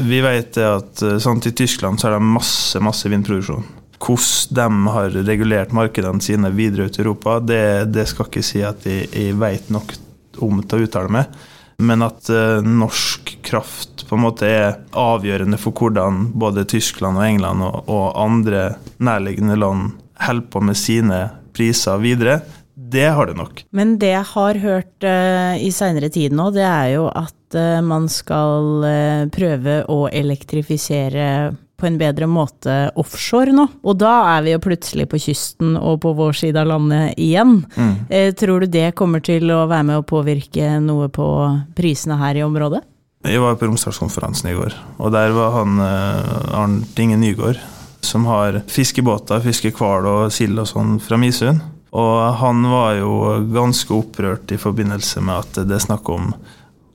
vi 0.06 0.20
vet 0.22 0.58
at 0.62 1.02
uh, 1.02 1.16
sånn, 1.22 1.42
i 1.48 1.54
Tyskland 1.56 1.98
så 1.98 2.08
er 2.08 2.16
det 2.16 2.26
masse, 2.26 2.78
masse 2.84 3.10
vindproduksjon. 3.10 3.64
Hvordan 4.02 4.52
de 4.54 4.92
har 4.94 5.16
regulert 5.26 5.74
markedene 5.74 6.22
sine 6.22 6.50
videre 6.54 6.86
ut 6.86 6.98
i 6.98 7.02
Europa, 7.02 7.40
det, 7.42 7.64
det 7.94 8.06
skal 8.10 8.30
ikke 8.30 8.44
si 8.46 8.62
at 8.66 8.86
jeg, 8.86 9.08
jeg 9.10 9.34
vet 9.38 9.70
nok 9.74 9.94
om 10.42 10.62
til 10.62 10.78
å 10.78 10.86
uttale 10.86 11.12
meg. 11.18 11.42
Men 11.82 12.06
at 12.06 12.30
uh, 12.30 12.62
norsk 12.62 13.34
kraft 13.42 14.06
på 14.06 14.18
en 14.18 14.22
måte 14.22 14.46
er 14.46 14.78
avgjørende 14.94 15.58
for 15.58 15.74
hvordan 15.74 16.28
både 16.38 16.68
Tyskland 16.70 17.18
og 17.18 17.26
England 17.26 17.66
og, 17.66 17.82
og 17.90 18.06
andre 18.20 18.76
nærliggende 19.02 19.58
land 19.58 19.96
holder 20.22 20.50
på 20.54 20.62
med 20.70 20.78
sine 20.78 21.24
priser 21.52 21.98
videre, 21.98 22.38
det 22.92 23.08
har 23.16 23.26
det 23.26 23.36
nok. 23.38 23.64
Men 23.70 23.96
det 24.00 24.12
jeg 24.12 24.28
har 24.34 24.60
hørt 24.62 25.06
uh, 25.06 25.56
i 25.56 25.70
seinere 25.74 26.10
tid 26.12 26.34
nå, 26.36 26.50
det 26.54 26.64
er 26.66 26.94
jo 26.96 27.08
at 27.08 27.56
uh, 27.56 27.80
man 27.84 28.08
skal 28.12 28.84
uh, 28.84 29.28
prøve 29.32 29.82
å 29.90 30.06
elektrifisere 30.12 31.26
på 31.82 31.88
en 31.88 31.98
bedre 31.98 32.28
måte 32.30 32.76
offshore 33.00 33.54
nå. 33.56 33.64
Og 33.82 33.98
da 33.98 34.12
er 34.36 34.44
vi 34.44 34.52
jo 34.52 34.62
plutselig 34.62 35.08
på 35.10 35.18
kysten 35.24 35.74
og 35.80 35.98
på 36.04 36.12
vår 36.14 36.36
side 36.38 36.60
av 36.60 36.68
landet 36.70 37.18
igjen. 37.18 37.56
Mm. 37.74 37.96
tror 38.38 38.62
du 38.62 38.70
det 38.70 38.92
kommer 38.94 39.24
til 39.24 39.50
å 39.50 39.64
være 39.66 39.88
med 39.88 39.98
å 39.98 40.06
påvirke 40.06 40.76
noe 40.78 41.08
på 41.10 41.26
prisene 41.74 42.20
her 42.20 42.38
i 42.38 42.44
området? 42.46 42.84
Jeg 43.26 43.42
var 43.42 43.58
på 43.58 43.66
Romsdalskonferansen 43.66 44.52
i 44.52 44.54
går, 44.54 44.78
og 45.02 45.10
der 45.14 45.34
var 45.34 45.56
han 45.56 45.82
Arnt 45.82 47.02
Inge 47.02 47.18
Nygård, 47.18 47.58
som 48.02 48.30
har 48.30 48.62
fiskebåter, 48.70 49.42
fiskehval 49.42 50.06
og 50.06 50.22
sild 50.34 50.62
og 50.62 50.70
sånn 50.70 51.00
fra 51.02 51.18
Misund. 51.18 51.66
Og 51.92 52.18
han 52.40 52.64
var 52.72 52.96
jo 52.96 53.14
ganske 53.52 53.92
opprørt 53.92 54.52
i 54.54 54.60
forbindelse 54.60 55.20
med 55.24 55.42
at 55.42 55.64
det 55.68 55.76
er 55.76 55.84
snakk 55.84 56.08
om 56.08 56.30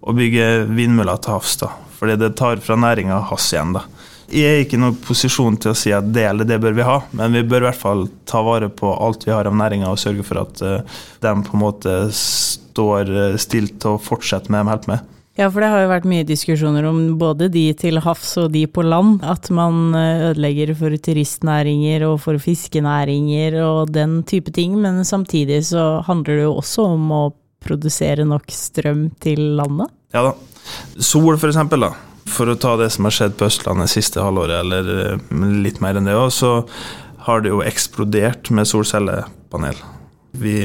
å 0.08 0.16
bygge 0.16 0.66
vindmøller 0.72 1.20
til 1.22 1.36
havs. 1.36 1.58
da, 1.62 1.70
Fordi 2.00 2.16
det 2.18 2.36
tar 2.40 2.64
fra 2.64 2.76
næringa 2.80 3.20
hans 3.30 3.52
igjen. 3.54 3.76
da. 3.78 3.84
Jeg 4.28 4.44
er 4.44 4.66
ikke 4.66 4.76
i 4.76 4.82
noen 4.82 4.98
posisjon 5.00 5.56
til 5.56 5.72
å 5.72 5.78
si 5.78 5.94
at 5.96 6.08
det 6.12 6.26
eller 6.28 6.48
det 6.48 6.58
bør 6.60 6.74
vi 6.76 6.84
ha, 6.84 6.98
men 7.16 7.38
vi 7.38 7.46
bør 7.48 7.64
i 7.64 7.68
hvert 7.70 7.80
fall 7.80 8.08
ta 8.28 8.42
vare 8.44 8.68
på 8.68 8.90
alt 8.92 9.24
vi 9.24 9.32
har 9.32 9.48
av 9.48 9.56
næringa 9.56 9.88
og 9.88 10.02
sørge 10.02 10.26
for 10.28 10.42
at 10.42 10.64
uh, 10.66 10.98
de 11.24 11.32
på 11.48 11.56
en 11.56 11.62
måte 11.62 11.94
står 12.12 13.14
eh, 13.14 13.38
stilt 13.40 13.86
og 13.88 14.02
fortsetter 14.04 14.52
med 14.52 14.66
det 14.66 14.66
de 14.66 14.74
holder 14.74 14.92
med. 14.92 15.14
Ja, 15.38 15.52
for 15.54 15.62
det 15.62 15.70
har 15.70 15.84
jo 15.84 15.90
vært 15.92 16.08
mye 16.10 16.26
diskusjoner 16.26 16.88
om 16.90 17.02
både 17.22 17.46
de 17.54 17.68
til 17.78 18.00
havs 18.02 18.32
og 18.42 18.50
de 18.56 18.64
på 18.66 18.82
land. 18.82 19.20
At 19.22 19.52
man 19.54 19.94
eh, 19.94 20.32
ødelegger 20.32 20.74
for 20.80 20.96
turistnæringer 20.98 22.08
og 22.08 22.16
for 22.24 22.42
fiskenæringer 22.42 23.60
og 23.62 23.92
den 23.94 24.24
type 24.26 24.50
ting. 24.56 24.80
Men 24.82 25.04
samtidig 25.06 25.62
så 25.70 26.02
handler 26.08 26.40
det 26.40 26.48
jo 26.48 26.56
også 26.58 26.88
om 26.96 27.12
å 27.14 27.22
produsere 27.62 28.26
nok 28.26 28.50
strøm 28.54 29.12
til 29.22 29.44
landet. 29.60 29.94
Ja 30.16 30.26
da. 30.26 30.34
Sol, 30.98 31.36
for 31.38 31.52
eksempel, 31.52 31.86
da. 31.86 31.94
For 32.28 32.50
å 32.50 32.58
ta 32.58 32.74
det 32.82 32.90
som 32.96 33.06
har 33.06 33.14
skjedd 33.16 33.38
på 33.38 33.46
Østlandet 33.48 33.94
siste 33.94 34.24
halvåret, 34.26 34.64
eller 34.66 34.90
eh, 35.04 35.44
litt 35.62 35.78
mer 35.86 36.02
enn 36.02 36.10
det 36.10 36.18
òg, 36.18 36.32
så 36.34 36.56
har 37.28 37.46
det 37.46 37.54
jo 37.54 37.62
eksplodert 37.62 38.50
med 38.56 38.66
solcellepanel. 38.66 39.78
Vi 40.38 40.56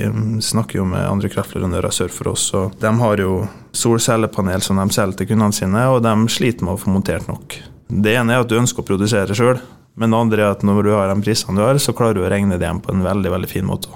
snakker 0.44 0.78
jo 0.78 0.86
med 0.88 1.06
andre 1.08 1.30
kraftleverandører 1.32 1.94
sør 1.94 2.12
for 2.12 2.32
oss, 2.34 2.48
og 2.56 2.74
de 2.80 2.90
har 3.00 3.22
jo 3.22 3.42
solcellepanel 3.72 4.64
som 4.64 4.76
de 4.76 4.92
selger 4.92 5.22
til 5.22 5.30
kundene 5.32 5.56
sine, 5.56 5.86
og 5.88 6.02
de 6.04 6.12
sliter 6.32 6.66
med 6.66 6.76
å 6.76 6.80
få 6.80 6.92
montert 6.92 7.28
nok. 7.30 7.56
Det 7.88 8.12
ene 8.16 8.34
er 8.34 8.44
at 8.44 8.50
du 8.50 8.58
ønsker 8.58 8.84
å 8.84 8.88
produsere 8.88 9.36
sjøl, 9.36 9.60
men 9.96 10.12
det 10.12 10.20
andre 10.20 10.44
er 10.44 10.54
at 10.56 10.64
når 10.64 10.84
du 10.84 10.92
har 10.92 11.08
de 11.08 11.24
prisene 11.24 11.56
du 11.56 11.64
har, 11.64 11.80
så 11.80 11.96
klarer 11.96 12.18
du 12.18 12.24
å 12.24 12.30
regne 12.32 12.58
det 12.60 12.68
hjem 12.68 12.82
på 12.84 12.92
en 12.92 13.04
veldig 13.04 13.32
veldig 13.32 13.50
fin 13.50 13.68
måte. 13.68 13.92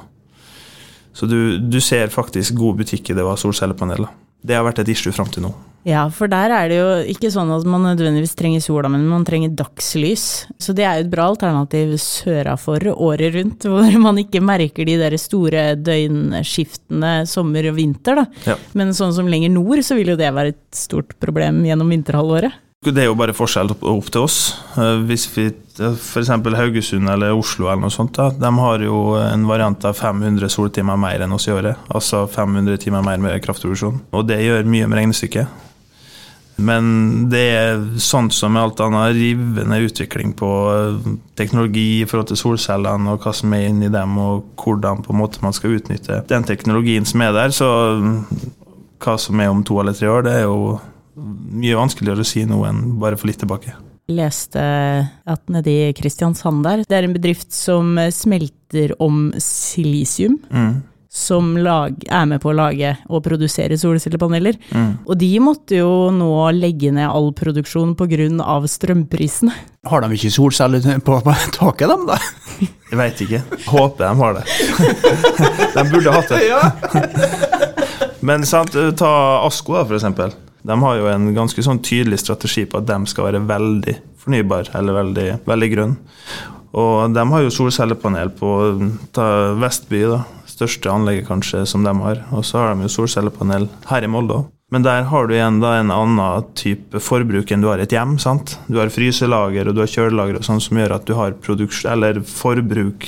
Så 1.16 1.28
du, 1.28 1.56
du 1.59 1.80
ser 1.80 2.12
faktisk 2.12 2.56
god 2.56 2.83
butikk 2.83 3.11
i 3.11 3.16
det 3.16 3.25
å 3.25 3.33
ha 3.33 3.38
solcellepaneler. 3.40 4.09
Det 4.45 4.56
har 4.56 4.64
vært 4.66 4.83
et 4.83 4.92
issue 4.92 5.14
fram 5.16 5.28
til 5.33 5.47
nå. 5.47 5.52
Ja, 5.86 6.08
for 6.10 6.26
der 6.26 6.50
er 6.50 6.66
det 6.66 6.78
jo 6.80 6.86
ikke 7.12 7.30
sånn 7.30 7.52
at 7.54 7.66
man 7.70 7.84
nødvendigvis 7.86 8.34
trenger 8.34 8.62
sola, 8.64 8.90
men 8.90 9.04
man 9.06 9.22
trenger 9.26 9.52
dagslys. 9.54 10.48
Så 10.58 10.74
det 10.74 10.82
er 10.82 10.98
jo 10.98 11.04
et 11.06 11.12
bra 11.12 11.28
alternativ 11.30 11.92
sørafor 12.02 12.88
året 12.90 13.36
rundt, 13.36 13.66
hvor 13.70 13.98
man 14.02 14.18
ikke 14.18 14.42
merker 14.42 14.88
de 14.88 14.96
der 14.98 15.14
store 15.20 15.68
døgnskiftene 15.78 17.20
sommer 17.30 17.70
og 17.70 17.78
vinter, 17.78 18.18
da. 18.18 18.26
Ja. 18.50 18.56
Men 18.74 18.90
sånn 18.98 19.14
som 19.14 19.30
lenger 19.30 19.54
nord, 19.54 19.84
så 19.86 19.98
vil 19.98 20.10
jo 20.10 20.18
det 20.18 20.32
være 20.34 20.56
et 20.56 20.62
stort 20.74 21.14
problem 21.22 21.62
gjennom 21.68 21.94
vinterhalvåret. 21.94 22.62
Det 22.86 23.02
er 23.02 23.08
jo 23.08 23.16
bare 23.18 23.34
forskjell 23.34 23.72
opp 23.74 24.10
til 24.14 24.26
oss. 24.26 24.38
Eh, 24.78 25.00
hvis 25.08 25.24
vi 25.34 25.46
f.eks. 25.50 26.30
Haugesund 26.30 27.10
eller 27.10 27.34
Oslo 27.34 27.70
eller 27.70 27.86
noe 27.86 27.94
sånt, 27.94 28.14
da, 28.18 28.28
de 28.30 28.50
har 28.58 28.82
jo 28.84 29.00
en 29.20 29.46
variant 29.48 29.86
av 29.86 29.96
500 29.98 30.50
soltimer 30.52 30.98
mer 31.00 31.24
enn 31.24 31.34
oss 31.34 31.48
i 31.48 31.54
året. 31.54 31.78
Altså 31.94 32.24
500 32.30 32.82
timer 32.82 33.06
mer 33.06 33.22
med 33.22 33.38
kraftproduksjon. 33.46 34.02
Og 34.14 34.26
det 34.28 34.42
gjør 34.44 34.70
mye 34.70 34.90
med 34.90 35.00
regnestykket. 35.00 35.64
Men 36.56 36.86
det 37.32 37.42
er 37.52 37.82
sånn 38.00 38.30
som 38.32 38.54
med 38.56 38.62
alt 38.62 38.80
annet 38.80 39.16
rivende 39.16 39.80
utvikling 39.84 40.32
på 40.38 40.50
eh, 40.72 41.08
teknologi 41.36 42.00
i 42.00 42.06
forhold 42.08 42.30
til 42.30 42.40
solcellene 42.40 43.12
og 43.12 43.25
hva 43.25 43.34
som 43.36 43.52
er 43.56 43.68
inni 43.68 43.90
dem, 43.92 44.16
og 44.16 44.62
hvordan 44.62 45.04
på 45.04 45.12
en 45.12 45.20
måte 45.20 45.44
man 45.44 45.56
skal 45.56 45.76
utnytte 45.76 46.22
den 46.30 46.46
teknologien 46.48 47.08
som 47.08 47.25
er 47.26 47.34
der. 47.36 47.52
Så 47.56 47.68
hva 49.04 49.18
som 49.20 49.40
er 49.42 49.52
om 49.52 49.64
to 49.66 49.80
eller 49.82 49.96
tre 49.96 50.08
år, 50.12 50.25
det 50.25 50.38
er 50.38 50.46
jo 50.46 50.78
mye 51.16 51.76
vanskeligere 51.76 52.25
å 52.25 52.28
si 52.28 52.44
nå 52.48 52.62
enn 52.68 52.86
bare 53.00 53.20
for 53.20 53.28
litt 53.30 53.44
tilbake 53.44 53.76
leste 54.06 54.62
at 55.26 55.48
nede 55.50 55.72
i 55.72 55.94
Kristiansand 55.96 56.62
der, 56.62 56.84
det 56.86 56.94
er 56.94 57.06
en 57.08 57.16
bedrift 57.16 57.50
som 57.54 57.96
smelter 58.14 58.94
om 59.02 59.32
silisium. 59.42 60.38
Mm. 60.50 60.76
Som 61.16 61.54
lag, 61.56 61.94
er 62.12 62.26
med 62.28 62.42
på 62.42 62.50
å 62.50 62.56
lage 62.56 62.90
og 63.08 63.23
produsere 63.25 63.78
solcellepaneler. 63.80 64.58
Mm. 64.68 64.90
Og 65.06 65.16
de 65.16 65.30
måtte 65.40 65.78
jo 65.78 66.11
nå 66.12 66.28
legge 66.52 66.90
ned 66.92 67.08
all 67.08 67.30
produksjon 67.37 67.94
pga. 67.96 68.58
strømprisene. 68.68 69.54
Har 69.87 70.02
de 70.02 70.18
ikke 70.18 70.35
solceller 70.35 70.82
på, 71.00 71.16
på 71.25 71.37
taket, 71.56 71.88
dem 71.88 72.04
da? 72.11 72.18
Jeg 72.90 72.99
veit 73.00 73.23
ikke. 73.25 73.40
Håper 73.70 74.04
de 74.04 74.12
har 74.20 74.37
det. 74.37 74.44
de 75.76 75.87
burde 75.94 76.16
hatt 76.18 76.35
det. 76.35 76.44
Men 78.26 78.44
sant, 78.44 78.76
ta 78.99 79.12
Asko, 79.46 79.78
da, 79.78 79.87
for 79.87 79.96
eksempel. 79.96 80.37
De 80.66 80.76
har 80.82 80.99
jo 80.99 81.08
en 81.08 81.30
ganske 81.35 81.62
sånn 81.62 81.80
tydelig 81.85 82.20
strategi 82.25 82.66
på 82.66 82.80
at 82.80 82.88
de 82.88 82.99
skal 83.08 83.28
være 83.28 83.44
veldig 83.46 83.96
fornybar, 84.25 84.73
eller 84.75 85.00
veldig, 85.00 85.26
veldig 85.46 85.73
grønn. 85.73 85.96
Og 86.76 87.14
de 87.14 87.25
har 87.30 87.44
jo 87.44 87.52
solcellepanel 87.54 88.32
på 88.37 88.50
Vestby, 89.62 90.02
da. 90.11 90.25
Største 90.56 90.88
anlegget 90.88 91.28
kanskje 91.28 91.66
som 91.68 91.84
de 91.84 91.92
har. 92.00 92.22
Og 92.32 92.44
så 92.48 92.62
har 92.62 92.75
de 92.75 92.86
jo 92.86 92.92
solcellepanel 92.94 93.68
her 93.90 94.06
i 94.06 94.10
Molde 94.10 94.40
òg. 94.40 94.52
Men 94.75 94.82
der 94.82 95.04
har 95.06 95.28
du 95.28 95.34
igjen 95.36 95.60
da 95.62 95.76
en 95.78 95.92
annen 95.94 96.46
type 96.58 96.98
forbruk 96.98 97.52
enn 97.54 97.62
du 97.62 97.68
har 97.70 97.78
i 97.78 97.84
et 97.84 97.92
hjem. 97.94 98.16
sant? 98.18 98.56
Du 98.66 98.80
har 98.80 98.90
fryselager 98.90 99.68
og 99.68 99.76
du 99.76 99.84
har 99.84 99.92
kjølelager 99.92 100.40
og 100.40 100.48
sånn 100.48 100.62
som 100.64 100.80
gjør 100.80 100.96
at 100.96 101.06
du 101.06 101.14
har 101.14 101.36
forbruk 102.26 103.06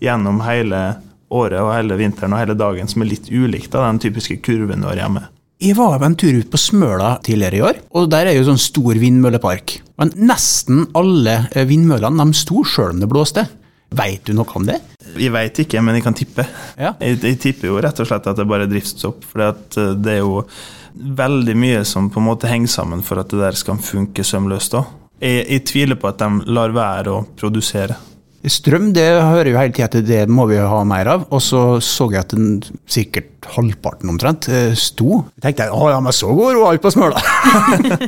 gjennom 0.00 0.38
hele 0.46 0.82
året 1.30 1.58
og 1.58 1.72
hele 1.74 1.98
vinteren 1.98 2.34
og 2.34 2.42
hele 2.42 2.56
dagen 2.58 2.90
som 2.90 3.02
er 3.02 3.10
litt 3.10 3.30
ulikt 3.30 3.74
av 3.74 3.88
den 3.88 4.00
typiske 4.06 4.38
kurven 4.44 4.84
du 4.84 4.90
har 4.90 5.02
hjemme. 5.02 5.24
Jeg 5.60 5.76
var 5.76 6.00
en 6.06 6.14
tur 6.16 6.32
ut 6.32 6.48
på 6.48 6.56
Smøla 6.56 7.18
tidligere 7.26 7.58
i 7.58 7.64
år, 7.68 7.80
og 7.92 8.06
der 8.08 8.30
er 8.30 8.38
jo 8.38 8.46
sånn 8.46 8.60
stor 8.60 8.96
vindmøllepark. 8.96 9.74
Men 10.00 10.14
nesten 10.16 10.86
alle 10.96 11.42
vindmøllene 11.68 12.24
de 12.30 12.38
sto 12.38 12.62
sjøl 12.64 12.94
om 12.94 13.02
det 13.02 13.10
blåste. 13.10 13.44
Veit 13.92 14.24
du 14.24 14.32
noe 14.38 14.48
om 14.56 14.64
det? 14.64 14.78
Jeg 15.20 15.32
veit 15.34 15.62
ikke, 15.64 15.82
men 15.84 15.98
jeg 15.98 16.04
kan 16.06 16.16
tippe. 16.16 16.46
Ja. 16.80 16.94
Jeg, 17.02 17.20
jeg, 17.22 17.38
tipper 17.42 17.70
jo 17.70 17.80
rett 17.82 18.00
og 18.00 18.08
slett 18.08 18.28
at 18.30 18.38
det 18.40 18.48
bare 18.48 18.66
er 18.66 18.72
driftsstopp. 18.72 19.26
For 19.28 19.44
eh, 19.44 19.96
det 20.00 20.16
er 20.16 20.22
jo 20.22 20.44
veldig 21.20 21.56
mye 21.58 21.82
som 21.88 22.10
på 22.10 22.20
en 22.22 22.28
måte 22.30 22.50
henger 22.50 22.72
sammen 22.72 23.04
for 23.06 23.20
at 23.22 23.32
det 23.32 23.40
der 23.42 23.58
skal 23.58 23.80
funke 23.84 24.24
sømløst. 24.26 24.78
Jeg, 25.20 25.44
jeg 25.44 25.66
tviler 25.68 26.00
på 26.00 26.10
at 26.10 26.22
de 26.22 26.52
lar 26.52 26.72
være 26.76 27.12
å 27.12 27.26
produsere. 27.38 27.98
Strøm 28.40 28.94
det 28.96 29.04
hører 29.20 29.50
jo 29.50 29.58
hele 29.58 29.72
tida 29.76 29.86
at 29.90 29.96
det 30.08 30.20
må 30.32 30.46
vi 30.48 30.56
ha 30.56 30.78
mer 30.88 31.10
av. 31.12 31.26
Og 31.28 31.42
så 31.44 31.64
så 31.84 32.06
jeg 32.08 32.22
at 32.22 32.32
den 32.32 32.62
sikkert 32.88 33.50
halvparten 33.52 34.12
omtrent 34.12 34.48
eh, 34.48 34.72
sto. 34.78 35.26
Jeg 35.36 35.44
tenkte 35.44 35.66
jeg, 35.68 35.76
å 35.76 35.90
ja, 35.92 35.98
men 36.00 36.16
så 36.16 36.32
går 36.36 36.56
hun 36.56 36.70
alt 36.70 36.84
på 36.84 36.92
smøla! 36.94 37.20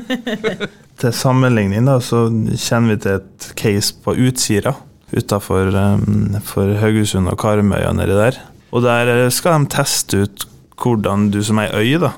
til 1.02 1.12
sammenligning 1.16 1.84
da, 1.88 1.98
så 2.04 2.24
kjenner 2.54 2.94
vi 2.94 2.98
til 3.04 3.20
et 3.20 3.52
case 3.58 3.96
på 4.04 4.16
Utsira 4.24 4.72
utafor 5.12 5.70
um, 5.74 6.36
Haugesund 6.80 7.30
og 7.30 7.38
Karmøya 7.40 7.92
nedi 7.96 8.16
der. 8.16 8.40
Og 8.72 8.84
der 8.84 9.10
eh, 9.12 9.30
skal 9.32 9.62
de 9.62 9.72
teste 9.72 10.24
ut 10.24 10.46
hvordan 10.82 11.28
du 11.30 11.42
som 11.44 11.60
ei 11.62 11.68
øy 11.70 12.00
da, 12.02 12.12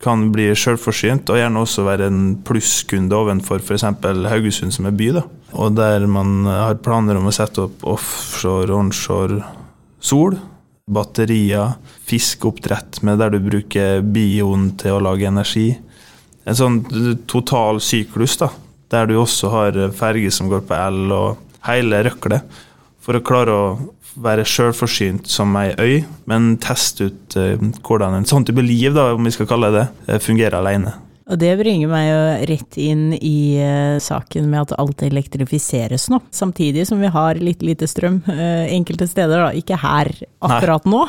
kan 0.00 0.28
bli 0.32 0.50
sjølforsynt, 0.56 1.28
og 1.32 1.38
gjerne 1.40 1.62
også 1.62 1.84
være 1.86 2.08
en 2.10 2.20
plusskunde 2.46 3.16
ovenfor 3.16 3.60
f.eks. 3.64 3.84
Haugesund 4.30 4.74
som 4.76 4.88
er 4.88 4.96
by. 4.96 5.10
da. 5.18 5.24
Og 5.56 5.76
der 5.76 6.06
man 6.06 6.44
har 6.46 6.78
planer 6.84 7.18
om 7.18 7.28
å 7.28 7.34
sette 7.34 7.64
opp 7.64 7.84
offshore, 7.96 8.72
onshore 8.76 9.40
sol, 10.00 10.36
batterier, 10.86 11.74
fiskeoppdrett 12.06 13.00
med 13.02 13.18
der 13.18 13.34
du 13.34 13.40
bruker 13.42 14.04
bioen 14.04 14.70
til 14.78 14.96
å 14.96 15.02
lage 15.02 15.26
energi. 15.26 15.72
En 16.46 16.54
sånn 16.54 16.78
total 17.26 17.80
syklus, 17.82 18.36
da, 18.38 18.52
der 18.92 19.08
du 19.10 19.16
også 19.18 19.50
har 19.50 19.80
ferge 19.96 20.30
som 20.30 20.50
går 20.52 20.62
på 20.68 20.76
el, 20.78 21.00
og 21.10 21.45
hele 21.66 22.02
røklet. 22.06 22.58
For 23.02 23.18
å 23.18 23.22
klare 23.24 23.54
å 23.54 23.66
være 24.22 24.46
sjølforsynt 24.48 25.28
som 25.30 25.52
ei 25.60 25.74
øy, 25.78 25.96
men 26.30 26.54
teste 26.62 27.10
ut 27.10 27.36
uh, 27.38 27.56
hvordan 27.84 28.16
en 28.16 28.28
sånn 28.28 28.46
type 28.48 28.64
liv, 28.64 28.94
da, 28.96 29.10
om 29.14 29.26
vi 29.26 29.34
skal 29.34 29.48
kalle 29.50 29.72
det 29.74 29.84
uh, 30.08 30.16
fungerer 30.22 30.58
alene. 30.58 30.94
Og 31.26 31.40
det 31.42 31.52
bringer 31.58 31.90
meg 31.90 32.06
jo 32.06 32.18
rett 32.52 32.78
inn 32.78 33.04
i 33.18 33.58
uh, 33.58 33.98
saken 34.02 34.48
med 34.50 34.62
at 34.64 34.76
alt 34.80 35.04
elektrifiseres 35.06 36.08
nå. 36.12 36.22
Samtidig 36.34 36.86
som 36.88 37.02
vi 37.02 37.10
har 37.12 37.42
litt 37.42 37.64
lite 37.66 37.88
strøm 37.90 38.22
enkelte 38.78 39.10
steder, 39.10 39.48
da. 39.48 39.52
Ikke 39.54 39.78
her 39.82 40.12
akkurat 40.40 40.86
Nei. 40.88 40.96
nå. 40.96 41.04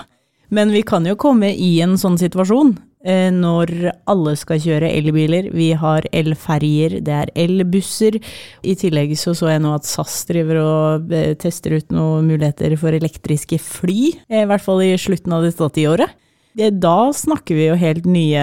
Men 0.53 0.71
vi 0.71 0.83
kan 0.87 1.03
jo 1.07 1.17
komme 1.19 1.49
i 1.51 1.77
en 1.83 1.97
sånn 1.99 2.19
situasjon 2.19 2.75
Eh, 2.75 2.86
når 3.05 3.71
alle 4.09 4.33
skal 4.35 4.59
kjøre 4.59 4.89
elbiler. 4.89 5.51
Vi 5.53 5.69
har 5.77 6.07
elferjer, 6.11 6.97
det 7.05 7.13
er 7.13 7.31
elbusser. 7.37 8.17
I 8.63 8.75
tillegg 8.75 9.13
så 9.19 9.35
så 9.37 9.51
jeg 9.51 9.61
nå 9.63 9.75
at 9.77 9.87
SAS 9.87 10.23
driver 10.27 10.61
og 10.63 11.13
eh, 11.13 11.35
tester 11.39 11.77
ut 11.77 11.93
noen 11.93 12.27
muligheter 12.27 12.75
for 12.79 12.97
elektriske 12.97 13.59
fly, 13.61 14.11
eh, 14.29 14.43
i 14.43 14.49
hvert 14.49 14.65
fall 14.65 14.81
i 14.83 14.95
slutten 14.99 15.37
av 15.37 15.45
dette 15.45 15.69
tiåret. 15.77 16.17
Da 16.57 17.13
snakker 17.13 17.53
vi 17.53 17.67
jo 17.67 17.77
helt 17.77 18.07
nye 18.09 18.41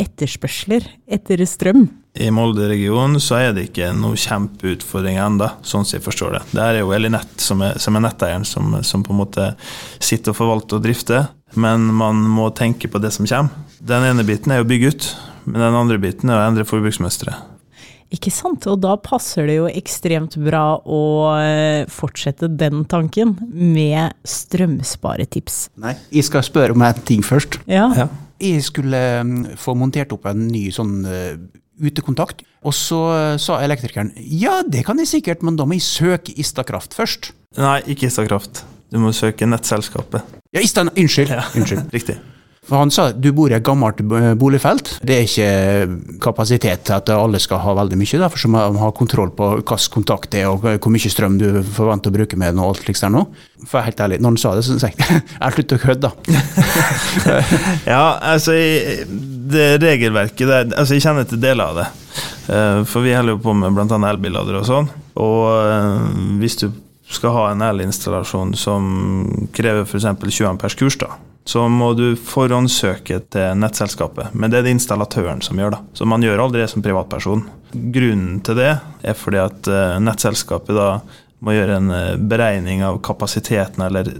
etterspørsler 0.00 0.86
etter 1.04 1.42
strøm. 1.44 1.82
I 2.16 2.30
Molde-regionen 2.32 3.20
så 3.20 3.36
er 3.42 3.50
det 3.52 3.66
ikke 3.68 3.90
noen 3.92 4.16
kjempeutfordring 4.16 5.18
ennå, 5.20 5.50
sånn 5.60 5.84
som 5.84 5.98
jeg 5.98 6.04
forstår 6.06 6.38
det. 6.38 6.42
Det 6.56 6.62
er 6.64 6.78
jo 6.80 6.94
Elinett 6.96 7.42
som 7.44 7.60
er, 7.64 7.76
som 7.82 7.98
er 7.98 8.06
netteieren 8.06 8.46
som, 8.48 8.78
som, 8.80 9.04
på 9.04 9.12
en 9.12 9.20
måte 9.20 9.50
sitter 10.00 10.32
og 10.32 10.38
forvalter 10.38 10.78
og 10.78 10.86
drifter, 10.86 11.28
men 11.60 11.84
man 11.92 12.22
må 12.24 12.48
tenke 12.56 12.88
på 12.88 13.02
det 13.02 13.12
som 13.12 13.28
kommer. 13.28 13.65
Den 13.86 14.02
ene 14.02 14.24
biten 14.26 14.50
er 14.50 14.64
å 14.64 14.66
bygge 14.66 14.88
ut, 14.90 15.04
men 15.46 15.62
den 15.62 15.76
andre 15.78 15.98
biten 16.02 16.30
er 16.32 16.40
å 16.40 16.46
endre 16.48 16.64
forbruksmønsteret. 16.66 17.52
Ikke 18.14 18.30
sant, 18.34 18.66
og 18.70 18.80
da 18.82 18.94
passer 19.02 19.46
det 19.46 19.56
jo 19.58 19.66
ekstremt 19.70 20.36
bra 20.42 20.78
å 20.78 21.02
eh, 21.38 21.86
fortsette 21.90 22.48
den 22.50 22.84
tanken 22.90 23.34
med 23.50 24.14
strømsparetips. 24.26 25.58
Nei, 25.82 25.94
jeg 26.14 26.26
skal 26.26 26.46
spørre 26.46 26.74
om 26.74 26.82
en 26.86 27.00
ting 27.06 27.22
først. 27.26 27.60
Ja. 27.70 27.88
ja. 27.98 28.08
Jeg 28.42 28.66
skulle 28.66 29.02
mm, 29.22 29.40
få 29.58 29.74
montert 29.78 30.14
opp 30.14 30.26
en 30.30 30.46
ny 30.50 30.66
sånn 30.74 31.00
uh, 31.06 31.34
utekontakt, 31.82 32.42
og 32.66 32.74
så 32.74 33.02
uh, 33.10 33.38
sa 33.42 33.58
elektrikeren 33.64 34.12
ja, 34.18 34.60
det 34.66 34.82
kan 34.86 34.98
jeg 35.02 35.10
sikkert, 35.14 35.46
men 35.46 35.58
da 35.58 35.66
må 35.66 35.78
jeg 35.78 35.86
søke 35.86 36.34
Istakraft 36.34 36.94
først. 36.98 37.32
Nei, 37.58 37.80
ikke 37.94 38.10
Istakraft. 38.10 38.64
Du 38.90 38.98
må 39.02 39.14
søke 39.14 39.46
nettselskapet. 39.50 40.38
Ja, 40.54 40.62
Ista, 40.62 40.86
unnskyld. 40.90 41.34
Ja. 41.38 41.46
unnskyld. 41.54 41.86
Riktig. 41.96 42.18
For 42.66 42.80
Han 42.80 42.90
sa 42.90 43.10
du 43.14 43.28
bor 43.34 43.50
i 43.50 43.54
et 43.54 43.64
gammelt 43.64 44.00
boligfelt. 44.40 44.96
Det 45.06 45.16
er 45.16 45.26
ikke 45.26 46.16
kapasitet 46.22 46.82
til 46.88 46.96
at 46.96 47.10
alle 47.14 47.38
skal 47.42 47.60
ha 47.62 47.74
veldig 47.78 47.98
mye. 48.00 48.18
Derfor 48.22 48.42
så 48.42 48.50
må 48.50 48.58
man 48.58 48.80
ha 48.82 48.88
kontroll 48.94 49.30
på 49.36 49.50
hvilken 49.60 49.92
kontakt 49.94 50.32
det 50.34 50.42
er, 50.42 50.50
og 50.50 50.64
hvor 50.66 50.92
mye 50.92 51.12
strøm 51.12 51.36
du 51.38 51.46
forventer 51.76 52.10
å 52.10 52.16
bruke 52.16 52.38
med 52.38 52.54
den. 52.54 52.62
og 52.62 52.74
alt 52.74 52.82
slikt 52.82 53.04
der 53.04 53.12
nå. 53.14 53.22
For 53.70 53.86
helt 53.86 54.02
ærlig, 54.02 54.18
når 54.18 54.34
han 54.34 54.40
sa 54.42 54.54
det, 54.56 54.64
så 54.66 54.78
sa 54.82 54.90
jeg 54.90 55.20
jeg 55.42 55.54
slutter 55.58 55.78
å 55.78 55.84
kødde. 55.84 56.10
ja, 57.94 58.02
altså 58.32 58.56
det 59.46 59.68
regelverket 59.82 60.50
der, 60.50 60.66
altså 60.74 60.98
Jeg 60.98 61.06
kjenner 61.06 61.28
til 61.30 61.40
deler 61.42 61.70
av 61.70 61.78
det. 61.78 61.86
Eh, 62.50 62.80
for 62.90 63.06
vi 63.06 63.14
holder 63.14 63.36
jo 63.36 63.44
på 63.46 63.54
med 63.54 63.78
bl.a. 63.78 64.00
elbillader 64.10 64.58
og 64.58 64.66
sånn. 64.66 64.90
Og 65.22 65.46
eh, 65.54 66.10
hvis 66.42 66.58
du 66.64 66.66
skal 67.14 67.30
ha 67.36 67.46
en 67.52 67.62
elinstallasjon 67.62 68.56
som 68.58 68.90
krever 69.54 69.86
f.eks. 69.86 70.10
20 70.18 70.50
amperes 70.50 70.74
kurs, 70.74 70.98
da 70.98 71.14
så 71.46 71.68
må 71.70 71.92
du 71.94 72.16
forhåndssøke 72.18 73.20
til 73.30 73.60
nettselskapet. 73.60 74.32
Men 74.34 74.50
det 74.50 74.58
er 74.58 74.66
det 74.66 74.72
installatøren 74.74 75.44
som 75.46 75.60
gjør, 75.60 75.76
da. 75.76 75.82
Så 75.94 76.08
man 76.08 76.24
gjør 76.24 76.42
aldri 76.42 76.64
det 76.64 76.72
som 76.72 76.82
privatperson. 76.82 77.44
Grunnen 77.70 78.40
til 78.46 78.58
det 78.58 78.72
er 79.06 79.14
fordi 79.14 79.38
at 79.44 79.70
eh, 79.70 79.94
nettselskapet 80.02 80.74
da 80.74 80.88
må 81.46 81.54
gjøre 81.54 81.76
en 81.78 81.92
eh, 81.94 82.16
beregning 82.18 82.82
av 82.86 82.98
kapasiteten, 83.06 83.84
eller 83.86 84.10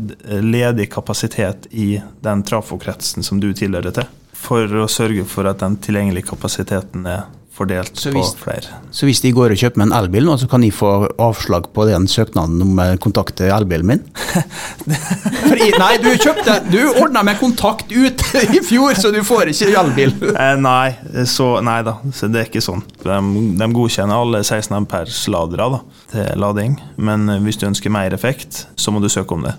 ledig 0.45 0.87
kapasitet 0.92 1.66
i 1.75 1.97
den 2.23 2.47
trafokretsen 2.47 3.26
som 3.26 3.42
du 3.42 3.50
tilhører 3.56 3.97
til. 3.97 4.06
For 4.37 4.71
å 4.78 4.87
sørge 4.87 5.26
for 5.26 5.50
at 5.50 5.64
den 5.64 5.80
tilgjengelige 5.83 6.30
kapasiteten 6.30 7.09
er 7.11 7.26
fordelt 7.56 7.96
hvis, 7.96 8.34
på 8.36 8.44
flere. 8.44 8.80
Så 8.94 9.08
hvis 9.08 9.22
de 9.25 9.32
går 9.34 9.54
og 9.54 9.60
kjøper 9.60 9.80
meg 9.80 9.88
en 9.88 9.96
elbil 9.98 10.26
nå, 10.28 10.36
så 10.40 10.48
kan 10.50 10.64
de 10.64 10.70
få 10.75 10.90
avslag 11.22 11.70
på 11.75 11.86
den 11.88 12.08
søknaden 12.10 12.62
om 12.64 12.82
å 12.82 12.88
kontakte 13.02 13.48
elbilen 13.52 13.88
min? 13.90 14.02
I, 15.56 15.70
nei, 15.80 15.92
du 16.02 16.10
kjøpte 16.20 16.58
Du 16.68 16.80
ordna 17.00 17.22
med 17.26 17.38
kontakt 17.40 17.90
ut 17.92 18.22
i 18.56 18.60
fjor, 18.64 18.96
så 18.98 19.12
du 19.14 19.22
får 19.26 19.52
ikke 19.54 19.70
elbil. 19.80 20.12
Eh, 20.32 20.52
nei, 20.60 21.25
så, 21.28 21.48
nei 21.64 21.80
da, 21.86 21.96
så 22.14 22.28
det 22.30 22.42
er 22.42 22.50
ikke 22.50 22.64
sånn. 22.64 22.84
De, 23.02 23.18
de 23.60 23.70
godkjenner 23.78 24.20
alle 24.26 24.44
16 24.44 24.76
ampers 24.76 25.25
ladere 25.32 25.70
da, 25.78 25.82
til 26.12 26.44
lading, 26.44 26.78
men 27.00 27.30
hvis 27.46 27.60
du 27.60 27.66
ønsker 27.70 27.92
mer 27.94 28.14
effekt, 28.16 28.66
så 28.76 28.92
må 28.92 29.02
du 29.02 29.08
søke 29.12 29.36
om 29.36 29.48
det. 29.48 29.56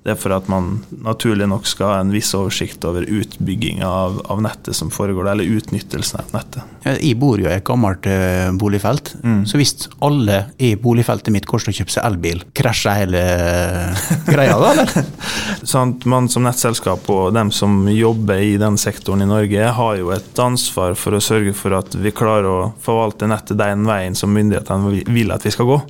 Det 0.00 0.14
er 0.14 0.16
for 0.16 0.32
at 0.32 0.46
man 0.48 0.78
naturlig 1.04 1.44
nok 1.50 1.66
skal 1.68 1.90
ha 1.90 1.96
en 2.00 2.12
viss 2.14 2.30
oversikt 2.36 2.84
over 2.88 3.04
utbygginga 3.04 3.84
av, 3.84 4.20
av, 4.32 4.40
nettet 4.40 4.76
som 4.76 4.88
foregår, 4.92 5.28
eller 5.28 5.44
utnyttelsen 5.58 6.22
av 6.22 6.32
nettet. 6.32 6.70
Jeg 6.86 7.18
bor 7.20 7.40
jo 7.40 7.50
i 7.50 7.52
et 7.52 7.66
gammelt 7.66 8.08
uh, 8.08 8.48
boligfelt, 8.56 9.12
mm. 9.20 9.42
så 9.50 9.60
hvis 9.60 9.74
alle 10.00 10.38
i 10.56 10.72
boligfeltet 10.80 11.34
mitt 11.34 11.48
koster 11.48 11.74
å 11.74 11.76
kjøpe 11.76 11.92
seg 11.92 12.08
elbil, 12.08 12.40
krasjer 12.56 13.02
hele 13.02 13.26
uh, 13.28 14.00
greia 14.30 14.56
da, 14.56 14.72
eller? 14.72 15.12
sånn, 15.74 15.98
man 16.08 16.32
som 16.32 16.48
nettselskap 16.48 17.04
og 17.12 17.36
dem 17.36 17.52
som 17.52 17.84
jobber 17.92 18.40
i 18.40 18.56
den 18.60 18.80
sektoren 18.80 19.26
i 19.26 19.28
Norge, 19.28 19.68
har 19.76 20.00
jo 20.00 20.14
et 20.16 20.40
ansvar 20.40 20.96
for 20.96 21.12
å 21.12 21.24
sørge 21.24 21.52
for 21.56 21.76
at 21.76 21.92
vi 22.00 22.16
klarer 22.16 22.48
å 22.48 22.60
forvalte 22.80 23.28
nettet 23.28 23.60
den 23.60 23.84
veien 23.88 24.16
som 24.16 24.32
myndighetene 24.32 25.04
vil 25.12 25.36
at 25.36 25.44
vi 25.44 25.52
skal 25.52 25.74
gå 25.74 25.82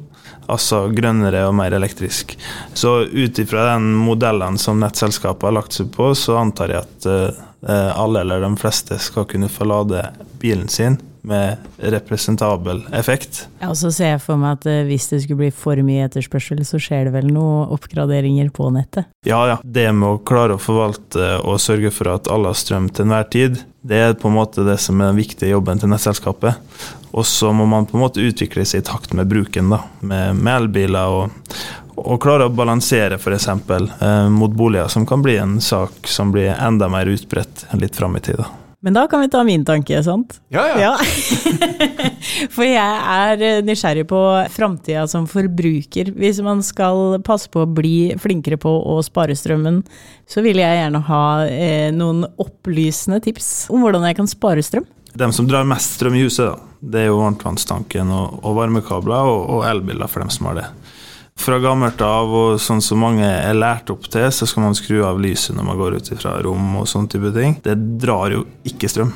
altså 0.50 0.84
grønnere 0.94 1.44
og 1.48 1.54
mer 1.58 1.74
elektrisk. 1.76 2.36
Så 2.74 3.00
ut 3.06 3.38
ifra 3.38 3.68
den 3.72 3.92
modellen 3.98 4.58
som 4.58 4.80
nettselskapet 4.82 5.48
har 5.48 5.56
lagt 5.58 5.76
seg 5.78 5.92
på, 5.94 6.12
så 6.18 6.40
antar 6.40 6.74
jeg 6.74 6.86
at 6.86 7.08
uh, 7.10 7.92
alle 7.94 8.24
eller 8.24 8.42
de 8.44 8.50
fleste 8.60 8.98
skal 9.02 9.28
kunne 9.30 9.50
få 9.52 9.68
lade 9.68 10.04
bilen 10.40 10.68
sin 10.72 10.98
med 11.22 11.60
representabel 11.92 12.82
effekt. 12.96 13.46
Ja, 13.60 13.70
og 13.70 13.78
så 13.80 13.92
ser 13.94 14.14
jeg 14.14 14.22
for 14.24 14.40
meg 14.40 14.58
at 14.58 14.68
uh, 14.70 14.82
hvis 14.88 15.10
det 15.12 15.22
skulle 15.24 15.44
bli 15.44 15.50
for 15.54 15.80
mye 15.86 16.06
etterspørsel, 16.08 16.62
så 16.68 16.80
skjer 16.82 17.08
det 17.08 17.14
vel 17.16 17.30
noen 17.32 17.72
oppgraderinger 17.74 18.52
på 18.54 18.70
nettet? 18.74 19.10
Ja, 19.26 19.42
ja. 19.50 19.58
Det 19.62 19.88
med 19.96 20.08
å 20.08 20.22
klare 20.26 20.56
å 20.56 20.62
forvalte 20.62 21.36
og 21.40 21.60
sørge 21.62 21.92
for 21.94 22.12
at 22.14 22.30
alle 22.30 22.52
har 22.52 22.58
strøm 22.58 22.88
til 22.92 23.08
enhver 23.08 23.28
tid, 23.32 23.60
det 23.80 24.00
er 24.04 24.16
på 24.18 24.28
en 24.28 24.36
måte 24.36 24.64
det 24.66 24.76
som 24.82 25.00
er 25.00 25.10
den 25.10 25.20
viktige 25.20 25.54
jobben 25.54 25.80
til 25.80 25.92
nettselskapet. 25.92 26.58
Og 27.10 27.26
så 27.26 27.50
må 27.52 27.66
man 27.66 27.88
på 27.88 27.96
en 27.96 28.04
måte 28.04 28.22
utvikle 28.22 28.64
seg 28.68 28.84
i 28.84 28.86
takt 28.86 29.14
med 29.16 29.30
bruken, 29.30 29.72
da, 29.72 29.82
med, 30.00 30.36
med 30.38 30.52
elbiler. 30.56 31.10
og, 31.10 31.56
og 32.00 32.20
klare 32.22 32.46
å 32.48 32.54
balansere 32.54 33.18
f.eks. 33.18 33.48
Eh, 33.48 34.28
mot 34.32 34.52
boliger, 34.56 34.88
som 34.88 35.06
kan 35.06 35.22
bli 35.24 35.36
en 35.40 35.58
sak 35.60 36.08
som 36.08 36.32
blir 36.32 36.54
enda 36.54 36.88
mer 36.92 37.10
utbredt 37.10 37.66
litt 37.80 37.96
fram 37.96 38.16
i 38.16 38.24
tid. 38.24 38.44
Men 38.80 38.96
da 38.96 39.02
kan 39.06 39.20
vi 39.20 39.28
ta 39.28 39.42
min 39.44 39.64
tanke, 39.64 39.98
sant? 40.02 40.38
Ja, 40.48 40.62
ja. 40.68 40.78
ja. 40.80 40.92
For 42.54 42.64
jeg 42.64 42.78
er 42.80 43.42
eh, 43.44 43.58
nysgjerrig 43.64 44.06
på 44.08 44.20
framtida 44.54 45.02
som 45.10 45.26
forbruker. 45.28 46.14
Hvis 46.16 46.40
man 46.44 46.62
skal 46.64 47.18
passe 47.26 47.50
på 47.52 47.66
å 47.66 47.68
bli 47.68 48.14
flinkere 48.20 48.56
på 48.60 48.72
å 48.72 48.96
spare 49.04 49.36
strømmen, 49.36 49.82
så 50.24 50.40
vil 50.46 50.62
jeg 50.62 50.80
gjerne 50.80 51.02
ha 51.10 51.24
eh, 51.44 51.90
noen 51.92 52.24
opplysende 52.40 53.20
tips 53.24 53.68
om 53.68 53.84
hvordan 53.84 54.08
jeg 54.08 54.16
kan 54.22 54.30
spare 54.30 54.64
strøm. 54.64 54.88
De 55.12 55.28
som 55.34 55.48
drar 55.48 55.68
mest 55.68 55.98
strøm 55.98 56.16
i 56.16 56.24
huset, 56.24 56.48
da, 56.48 56.72
det 56.80 57.02
er 57.02 57.10
jo 57.10 57.20
varmtvannstanken 57.20 58.12
og, 58.14 58.40
og 58.46 58.56
varmekabler 58.62 59.28
og, 59.28 59.40
og, 59.58 59.64
elbiler 59.68 60.08
for 60.08 60.24
dem 60.24 60.32
som 60.32 60.48
har 60.48 60.60
det. 60.62 60.68
Fra 61.40 61.56
gammelt 61.62 62.02
av, 62.04 62.28
og 62.28 62.60
sånn 62.60 62.82
som 62.84 63.00
mange 63.00 63.24
er 63.24 63.56
lært 63.56 63.88
opp 63.92 64.04
til, 64.12 64.26
så 64.34 64.48
skal 64.48 64.66
man 64.66 64.76
skru 64.76 65.00
av 65.08 65.20
lyset 65.22 65.56
når 65.56 65.66
man 65.70 65.78
går 65.80 65.96
ut 65.96 66.10
fra 66.20 66.36
rom 66.44 66.74
og 66.82 66.88
sånne 66.90 67.08
type 67.14 67.32
ting. 67.36 67.56
Det 67.64 67.76
drar 68.02 68.34
jo 68.34 68.44
ikke 68.68 68.90
strøm. 68.92 69.14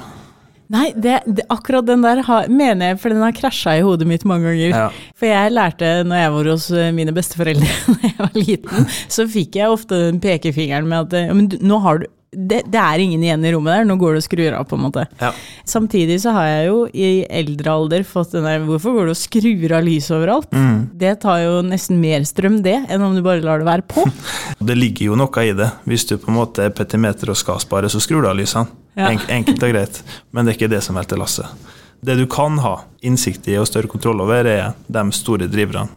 Nei, 0.73 0.87
det, 0.97 1.19
det, 1.29 1.45
akkurat 1.53 1.85
den 1.87 2.03
der 2.03 2.23
har, 2.25 2.49
mener 2.49 2.95
jeg, 2.95 3.01
for 3.03 3.13
den 3.13 3.21
har 3.21 3.35
krasja 3.37 3.77
i 3.77 3.85
hodet 3.85 4.09
mitt 4.09 4.25
mange 4.27 4.49
ganger. 4.49 4.73
Ja. 4.73 5.13
For 5.19 5.29
jeg 5.29 5.53
lærte 5.53 5.91
når 6.09 6.23
jeg 6.23 6.35
var 6.37 6.51
hos 6.55 6.69
eh, 6.73 6.91
mine 6.97 7.15
besteforeldre 7.15 7.69
da 7.93 8.09
jeg 8.09 8.17
var 8.23 8.39
liten, 8.39 8.89
så 9.13 9.29
fikk 9.29 9.61
jeg 9.61 9.75
ofte 9.75 10.01
den 10.07 10.23
pekefingeren 10.25 10.89
med 10.89 11.13
at 11.13 11.35
men 11.37 11.53
nå 11.61 11.81
har 11.85 12.01
du 12.01 12.09
det, 12.35 12.63
det, 12.67 12.81
er 12.81 13.03
ingen 13.03 13.23
igjen 13.25 13.45
i 13.47 13.53
rommet 13.55 13.75
der, 13.75 13.87
nå 13.89 13.97
går 14.01 14.17
det 14.17 14.23
og 14.23 14.27
skrur 14.27 14.57
av, 14.59 14.67
på 14.71 14.79
en 14.79 14.85
måte. 14.87 15.07
Ja. 15.21 15.31
Samtidig 15.69 16.21
så 16.23 16.35
har 16.37 16.49
jeg 16.51 16.69
jo 16.69 16.79
i 16.93 17.09
eldre 17.27 17.75
alder 17.75 18.07
fått 18.09 18.35
den 18.35 18.47
der 18.49 18.65
Hvorfor 18.65 18.97
går 18.97 19.09
du 19.09 19.15
og 19.15 19.21
skrur 19.21 19.77
av 19.77 19.87
lyset 19.87 20.17
overalt? 20.19 20.51
Mm. 20.55 20.79
Det 21.01 21.15
tar 21.25 21.43
jo 21.45 21.61
nesten 21.67 22.01
mer 22.03 22.25
strøm, 22.29 22.61
det, 22.65 22.77
enn 22.89 23.05
om 23.05 23.17
du 23.17 23.23
bare 23.25 23.45
lar 23.45 23.63
det 23.63 23.69
være 23.69 23.87
på. 23.91 24.07
det 24.71 24.79
ligger 24.79 25.13
jo 25.13 25.21
noe 25.21 25.47
i 25.47 25.55
det. 25.57 25.71
Hvis 25.89 26.09
du 26.11 26.17
på 26.19 26.33
en 26.33 26.41
måte 26.41 26.67
er 26.69 26.75
petimeter 26.75 27.33
og 27.33 27.39
skal 27.41 27.63
spare, 27.63 27.91
så 27.93 28.03
skrur 28.03 28.25
du 28.25 28.31
av 28.31 28.39
lysene. 28.39 28.71
Ja. 28.95 29.09
En, 29.11 29.23
enkelt 29.41 29.63
og 29.67 29.73
greit. 29.75 30.03
Men 30.31 30.47
det 30.47 30.55
er 30.55 30.61
ikke 30.61 30.75
det 30.77 30.85
som 30.87 30.99
velter 30.99 31.19
lasset. 31.19 31.71
Det 32.05 32.17
du 32.19 32.27
kan 32.31 32.59
ha 32.61 32.75
innsikt 33.05 33.49
i 33.49 33.59
og 33.61 33.69
større 33.69 33.91
kontroll 33.91 34.21
over, 34.25 34.47
er 34.49 34.73
de 34.87 35.05
store 35.13 35.49
driverne. 35.49 35.89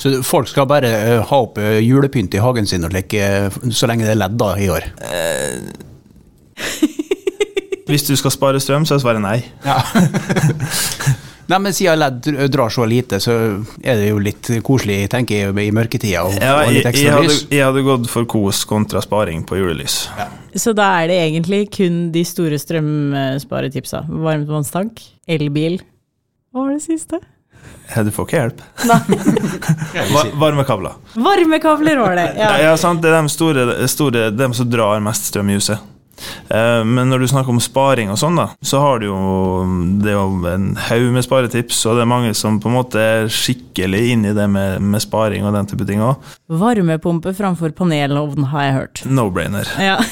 Så 0.00 0.22
folk 0.24 0.48
skal 0.48 0.68
bare 0.68 0.90
uh, 0.90 1.24
ha 1.28 1.40
opp 1.44 1.58
uh, 1.60 1.76
julepynt 1.80 2.34
i 2.36 2.40
hagen 2.40 2.68
sin 2.68 2.86
og 2.88 2.94
leke 2.94 3.50
uh, 3.50 3.58
så 3.68 3.88
lenge 3.90 4.06
det 4.06 4.14
er 4.14 4.22
ledda 4.22 4.54
i 4.56 4.70
år? 4.72 4.86
Hvis 7.90 8.06
du 8.06 8.14
skal 8.16 8.32
spare 8.32 8.60
strøm, 8.62 8.86
så 8.86 8.96
er 8.96 9.02
svaret 9.02 9.24
nei. 9.24 9.40
Ja. 9.68 9.80
Nei, 11.50 11.58
men 11.58 11.74
Siden 11.74 11.98
LED 11.98 12.26
drar 12.54 12.70
så 12.70 12.84
lite, 12.86 13.18
så 13.18 13.32
er 13.82 13.98
det 13.98 14.12
jo 14.12 14.20
litt 14.22 14.46
koselig 14.62 15.00
tenker 15.10 15.40
jeg, 15.40 15.54
i 15.58 15.72
mørketida. 15.74 16.22
Og, 16.28 16.36
ja, 16.38 16.60
og 16.62 16.70
litt 16.70 16.86
ekstra 16.86 17.08
jeg, 17.08 17.16
hadde, 17.16 17.38
jeg 17.56 17.64
hadde 17.66 17.82
gått 17.88 18.06
for 18.12 18.28
kos 18.30 18.62
kontra 18.70 19.02
sparing 19.02 19.42
på 19.48 19.58
julelys. 19.58 20.04
Ja. 20.14 20.28
Så 20.54 20.72
da 20.76 20.86
er 21.00 21.10
det 21.10 21.18
egentlig 21.24 21.64
kun 21.74 22.00
de 22.14 22.24
store 22.26 22.58
strømsparetipsa? 22.60 24.04
Varmtvannstank, 24.08 25.02
elbil 25.30 25.80
Hva 26.50 26.64
var 26.64 26.74
det 26.74 26.82
siste? 26.84 27.20
Du 27.90 28.10
får 28.14 28.26
ikke 28.26 28.38
hjelp. 28.38 28.60
Varmekabler. 30.38 30.94
Varmekabler 31.18 31.98
var 32.00 32.14
det, 32.16 32.26
ja. 32.38 32.50
ja 32.62 32.76
sant? 32.78 33.02
Det 33.02 33.10
er 33.10 33.18
de 33.18 33.32
store, 33.32 33.88
store, 33.90 34.28
de 34.30 34.48
som 34.56 34.70
drar 34.70 35.02
mest 35.04 35.26
strøm 35.30 35.50
i 35.50 35.58
huset. 35.58 35.82
Eh, 36.48 36.82
men 36.84 37.10
når 37.10 37.22
du 37.22 37.28
snakker 37.30 37.54
om 37.54 37.62
sparing 37.62 38.12
og 38.12 38.18
sånn, 38.20 38.38
da, 38.40 38.48
så 38.62 38.82
har 38.82 39.00
du 39.00 39.08
jo 39.08 39.20
det 40.00 40.12
er 40.12 40.18
jo 40.18 40.40
en 40.50 40.72
haug 40.88 41.08
med 41.14 41.26
sparetips, 41.26 41.82
og 41.88 41.98
det 41.98 42.04
er 42.04 42.10
mange 42.10 42.34
som 42.38 42.58
på 42.62 42.70
en 42.70 42.76
måte 42.78 43.00
er 43.00 43.30
skikkelig 43.32 44.02
inn 44.14 44.26
i 44.28 44.34
det 44.36 44.46
med, 44.50 44.80
med 44.82 45.04
sparing 45.04 45.46
og 45.46 45.56
den 45.56 45.70
type 45.70 45.86
ting 45.88 46.02
òg. 46.04 46.20
Varmepumpe 46.60 47.34
framfor 47.36 47.74
panelovn, 47.76 48.50
har 48.52 48.66
jeg 48.66 48.76
hørt. 48.78 49.04
No-brainer. 49.08 49.70
Ja. 49.80 49.98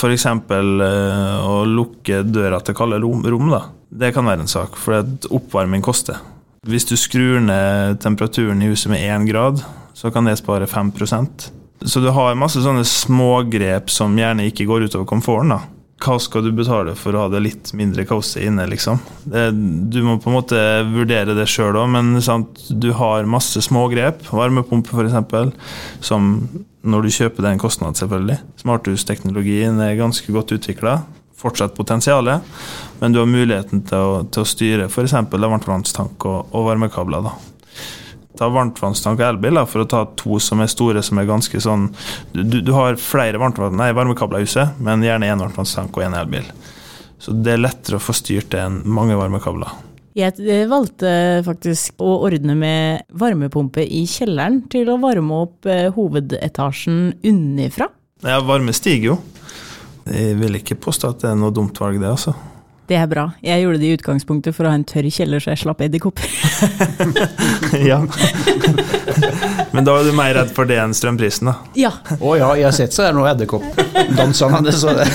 F.eks. 0.00 0.26
Eh, 0.26 1.38
å 1.44 1.60
lukke 1.68 2.22
døra 2.24 2.60
til 2.64 2.76
kalde 2.78 3.00
rom, 3.02 3.50
da. 3.52 3.66
Det 3.90 4.12
kan 4.14 4.28
være 4.28 4.46
en 4.46 4.50
sak, 4.50 4.78
for 4.78 5.02
oppvarming 5.34 5.82
koster. 5.84 6.20
Hvis 6.68 6.86
du 6.88 6.94
skrur 7.00 7.40
ned 7.42 8.00
temperaturen 8.04 8.60
i 8.62 8.68
huset 8.70 8.92
med 8.92 9.04
én 9.04 9.26
grad, 9.28 9.62
så 9.96 10.12
kan 10.12 10.28
det 10.28 10.38
spare 10.40 10.68
5 10.68 10.92
så 11.86 12.00
du 12.00 12.10
har 12.12 12.38
masse 12.38 12.60
sånne 12.60 12.84
smågrep 12.84 13.90
som 13.92 14.16
gjerne 14.18 14.48
ikke 14.50 14.66
går 14.68 14.88
utover 14.88 15.08
komforten. 15.08 15.54
da. 15.54 15.60
Hva 16.00 16.16
skal 16.20 16.46
du 16.46 16.54
betale 16.56 16.94
for 16.96 17.12
å 17.12 17.26
ha 17.26 17.30
det 17.32 17.42
litt 17.44 17.70
mindre 17.76 18.06
kaoset 18.08 18.46
inne, 18.46 18.64
liksom? 18.70 19.00
Det, 19.24 19.50
du 19.92 20.00
må 20.04 20.16
på 20.20 20.30
en 20.30 20.38
måte 20.38 20.60
vurdere 20.88 21.36
det 21.36 21.44
sjøl 21.50 21.76
òg, 21.76 21.90
men 21.92 22.14
sant, 22.24 22.62
du 22.72 22.88
har 22.96 23.28
masse 23.28 23.60
smågrep. 23.66 24.24
Varmepumpe, 24.32 24.96
f.eks., 24.96 25.52
som 26.04 26.30
når 26.80 27.04
du 27.04 27.12
kjøper 27.12 27.44
den 27.44 27.60
kostnad, 27.60 28.00
selvfølgelig. 28.00 28.38
Smarthusteknologien 28.62 29.80
er 29.84 29.98
ganske 30.00 30.32
godt 30.32 30.56
utvikla. 30.56 31.02
Fortsatt 31.40 31.76
potensial, 31.76 32.28
men 33.00 33.12
du 33.12 33.20
har 33.20 33.28
muligheten 33.28 33.84
til 33.88 34.00
å, 34.00 34.24
til 34.28 34.44
å 34.44 34.48
styre 34.48 34.88
f.eks. 34.88 35.16
varmtvannstank 35.32 36.28
og, 36.28 36.52
og 36.56 36.68
varmekabler. 36.68 37.28
da 37.28 37.36
ta 38.38 38.48
varmtvannstank 38.52 39.20
og 39.20 39.26
elbil, 39.26 39.58
da, 39.58 39.66
for 39.68 39.82
å 39.82 39.88
ta 39.90 40.04
to 40.18 40.38
som 40.42 40.62
er 40.62 40.70
store, 40.70 41.02
som 41.02 41.18
er 41.18 41.28
ganske 41.28 41.60
sånn 41.60 41.88
Du, 42.32 42.60
du 42.62 42.72
har 42.76 42.98
flere 43.00 43.40
nei, 43.74 43.90
varmekabler 43.96 44.40
i 44.40 44.48
huset, 44.48 44.78
men 44.78 45.02
gjerne 45.04 45.30
én 45.30 45.42
varmtvannstank 45.42 45.96
og 45.96 46.06
én 46.06 46.16
elbil. 46.16 46.46
Så 47.20 47.34
det 47.36 47.54
er 47.54 47.64
lettere 47.64 47.98
å 47.98 48.02
få 48.02 48.14
styrt 48.16 48.52
det 48.54 48.62
enn 48.64 48.80
mange 48.88 49.18
varmekabler. 49.18 49.74
Jeg 50.16 50.40
eh, 50.42 50.66
valgte 50.66 51.10
faktisk 51.46 52.00
å 52.02 52.16
ordne 52.26 52.56
med 52.58 53.04
varmepumpe 53.14 53.84
i 53.84 54.02
kjelleren 54.10 54.64
til 54.72 54.88
å 54.90 54.98
varme 55.02 55.42
opp 55.44 55.68
eh, 55.70 55.86
hovedetasjen 55.94 57.20
unnifra. 57.30 57.90
Ja, 58.24 58.40
varme 58.44 58.74
stiger 58.76 59.12
jo. 59.12 59.18
Jeg 60.10 60.34
vil 60.40 60.58
ikke 60.58 60.80
påstå 60.80 61.12
at 61.12 61.22
det 61.22 61.30
er 61.30 61.38
noe 61.38 61.54
dumt 61.54 61.76
valg, 61.78 62.00
det, 62.02 62.10
altså. 62.10 62.34
Det 62.90 62.96
er 62.98 63.06
bra. 63.06 63.28
Jeg 63.38 63.62
gjorde 63.62 63.78
det 63.78 63.86
i 63.86 63.94
utgangspunktet 63.94 64.54
for 64.56 64.66
å 64.66 64.70
ha 64.72 64.74
en 64.74 64.82
tørr 64.82 65.06
kjeller, 65.14 65.38
så 65.38 65.52
jeg 65.52 65.60
slapp 65.60 65.82
edderkopper. 65.84 66.26
ja. 67.90 68.00
Men 69.70 69.86
da 69.86 69.94
er 69.94 70.08
du 70.08 70.16
mer 70.18 70.34
redd 70.34 70.50
for 70.56 70.66
det 70.66 70.80
enn 70.82 70.96
strømprisen, 70.96 71.52
da? 71.52 71.54
Ja. 71.78 71.92
Å 72.16 72.18
oh, 72.18 72.34
ja, 72.34 72.48
jeg 72.58 72.66
har 72.66 72.74
sett 72.74 72.96
så 72.96 73.04
er 73.04 73.12
det 73.12 73.20
noe 73.20 73.30
edderkoppdansende, 73.30 74.74
så 74.74 74.96
det. 74.98 75.06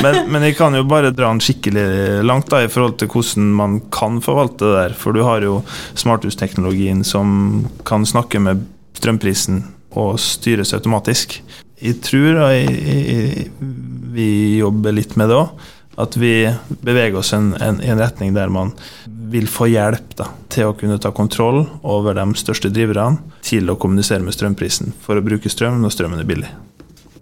men, 0.00 0.22
men 0.32 0.48
jeg 0.48 0.56
kan 0.56 0.80
jo 0.80 0.86
bare 0.88 1.12
dra 1.12 1.28
den 1.28 1.44
skikkelig 1.44 2.24
langt 2.24 2.48
da, 2.48 2.62
i 2.64 2.72
forhold 2.72 2.96
til 3.02 3.12
hvordan 3.12 3.52
man 3.60 3.76
kan 3.92 4.22
forvalte 4.24 4.64
det 4.64 4.74
der. 4.78 4.96
For 4.96 5.12
du 5.12 5.26
har 5.28 5.44
jo 5.44 5.60
smarthusteknologien 5.92 7.04
som 7.04 7.66
kan 7.84 8.08
snakke 8.08 8.40
med 8.40 8.64
strømprisen 8.96 9.60
og 9.92 10.16
styres 10.24 10.72
automatisk. 10.72 11.42
Jeg 11.84 12.00
tror 12.00 12.46
jeg, 12.48 12.76
jeg, 12.80 13.48
vi 14.16 14.30
jobber 14.62 14.96
litt 14.96 15.18
med 15.20 15.28
det 15.28 15.42
òg 15.44 15.72
at 15.96 16.16
vi 16.20 16.32
beveger 16.68 17.16
oss 17.16 17.32
i 17.32 17.38
en, 17.38 17.54
en, 17.60 17.80
en, 17.80 17.98
retning 17.98 18.34
der 18.36 18.52
man 18.52 18.72
vil 19.32 19.48
få 19.48 19.70
hjelp 19.72 20.12
da, 20.18 20.28
til 20.52 20.68
å 20.68 20.76
kunne 20.76 20.98
ta 21.02 21.10
kontroll 21.16 21.64
over 21.82 22.16
de 22.18 22.26
største 22.38 22.70
driverne 22.70 23.40
til 23.44 23.70
å 23.72 23.78
kommunisere 23.80 24.24
med 24.24 24.36
strømprisen 24.36 24.92
for 25.02 25.16
å 25.16 25.24
bruke 25.24 25.50
strøm 25.50 25.80
når 25.82 25.96
strømmen 25.96 26.20
er 26.22 26.28
billig. 26.28 26.52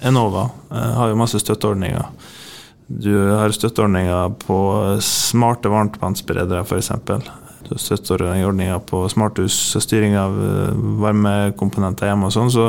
Enova 0.05 0.49
eh, 0.75 0.91
har 0.99 1.13
jo 1.13 1.21
masse 1.21 1.41
støtteordninger. 1.41 2.03
Du 2.87 3.15
har 3.31 3.55
støtteordninger 3.55 4.35
på 4.43 4.59
smarte 5.01 5.71
varmtvannsberedere, 5.73 6.67
f.eks. 6.67 6.91
Du 7.65 7.73
har 7.73 7.81
støtteordninger 7.81 8.83
på 8.91 9.07
smarthus, 9.09 9.57
styring 9.81 10.19
av 10.21 10.37
eh, 10.37 10.87
varmekomponenter 11.07 12.11
hjemme 12.11 12.29
og 12.29 12.35
sånn. 12.37 12.53
Så 12.53 12.69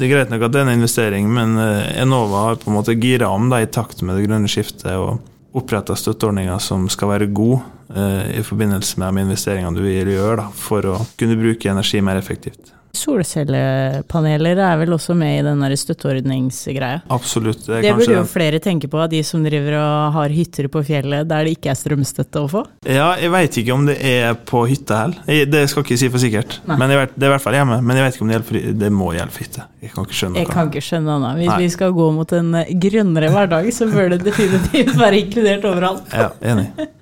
Det 0.00 0.06
er 0.06 0.14
greit 0.14 0.30
nok 0.32 0.46
at 0.46 0.52
det 0.54 0.60
er 0.62 0.64
en 0.64 0.78
investering, 0.78 1.26
men 1.28 1.58
eh, 1.60 1.90
Enova 2.00 2.46
har 2.46 2.54
på 2.56 2.70
en 2.70 2.78
måte 2.78 2.94
gira 2.96 3.28
om 3.28 3.50
i 3.52 3.66
takt 3.68 4.00
med 4.00 4.16
det 4.16 4.30
grønne 4.30 4.48
skiftet 4.48 4.94
og 4.96 5.18
oppretta 5.52 5.92
støtteordninger 5.92 6.56
som 6.64 6.86
skal 6.88 7.10
være 7.10 7.28
gode 7.36 7.58
eh, 7.92 8.38
i 8.40 8.44
forbindelse 8.46 8.96
med 8.96 9.18
de 9.18 9.26
investeringene 9.26 9.76
du 9.76 9.84
vil 9.84 10.08
gjøre 10.14 10.38
da, 10.40 10.46
for 10.56 10.88
å 10.88 10.94
kunne 11.20 11.36
bruke 11.36 11.68
energi 11.68 12.00
mer 12.00 12.16
effektivt. 12.16 12.72
Solcellepaneler 12.96 14.58
er 14.58 14.78
vel 14.80 14.94
også 14.96 15.14
med 15.18 15.38
i 15.38 15.44
den 15.46 15.62
støtteordningsgreia. 15.78 17.02
Absolutt. 17.12 17.62
Det, 17.66 17.80
det 17.84 17.92
burde 17.94 18.16
jo 18.16 18.24
flere 18.28 18.58
tenke 18.62 18.90
på, 18.90 19.00
de 19.10 19.22
som 19.26 19.44
driver 19.44 19.76
og 19.78 20.16
har 20.16 20.34
hytter 20.34 20.66
på 20.72 20.82
fjellet 20.86 21.28
der 21.30 21.46
det 21.46 21.54
ikke 21.56 21.70
er 21.72 21.78
strømstøtte 21.78 22.42
å 22.42 22.50
få. 22.50 22.64
Ja, 22.88 23.12
jeg 23.20 23.32
veit 23.32 23.58
ikke 23.62 23.76
om 23.76 23.86
det 23.88 23.96
er 24.02 24.34
på 24.34 24.64
hytta 24.70 25.04
heller. 25.04 25.44
Det 25.50 25.64
skal 25.70 25.86
ikke 25.86 26.00
si 26.00 26.10
for 26.10 26.22
sikkert. 26.22 26.58
Nei. 26.68 26.78
Men 26.80 26.96
vet, 26.98 27.14
Det 27.14 27.28
er 27.28 27.30
i 27.30 27.34
hvert 27.36 27.46
fall 27.46 27.58
hjemme. 27.60 27.80
Men 27.84 28.00
jeg 28.00 28.06
vet 28.06 28.18
ikke 28.18 28.26
om 28.26 28.32
det 28.32 28.38
gjelder 28.38 28.48
for 28.50 28.80
Det 28.84 28.90
må 29.00 29.12
gjelde 29.16 29.36
for 29.36 29.46
hytte. 29.46 29.66
Jeg 29.80 29.94
kan 29.94 30.08
ikke 30.08 30.18
skjønne 30.20 30.34
noe. 30.34 30.42
Jeg 30.42 30.50
kan 30.54 30.72
ikke 30.72 30.86
skjønne 30.88 31.18
noe. 31.24 31.34
Hvis 31.38 31.52
Nei. 31.52 31.60
vi 31.62 31.68
skal 31.76 31.94
gå 32.00 32.08
mot 32.16 32.34
en 32.40 32.50
grønnere 32.86 33.30
hverdag, 33.36 33.70
så 33.76 33.88
bør 33.90 34.16
det 34.16 34.24
definitivt 34.26 34.96
være 34.98 35.22
inkludert 35.22 35.70
overalt. 35.70 36.10
Ja, 36.16 36.32
enig. 36.54 36.72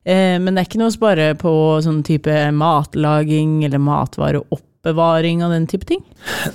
Eh, 0.00 0.38
men 0.40 0.56
det 0.56 0.62
er 0.62 0.64
ikke 0.64 0.78
noe 0.80 0.88
å 0.88 0.94
spare 0.94 1.26
på 1.36 1.50
sånn 1.84 1.98
type 2.00 2.32
matlaging 2.56 3.58
eller 3.66 3.82
matvareoppbevaring 3.84 4.69
oppbevaring 4.80 5.44
og 5.44 5.52
den 5.52 5.66
type 5.68 5.86
ting? 5.88 6.00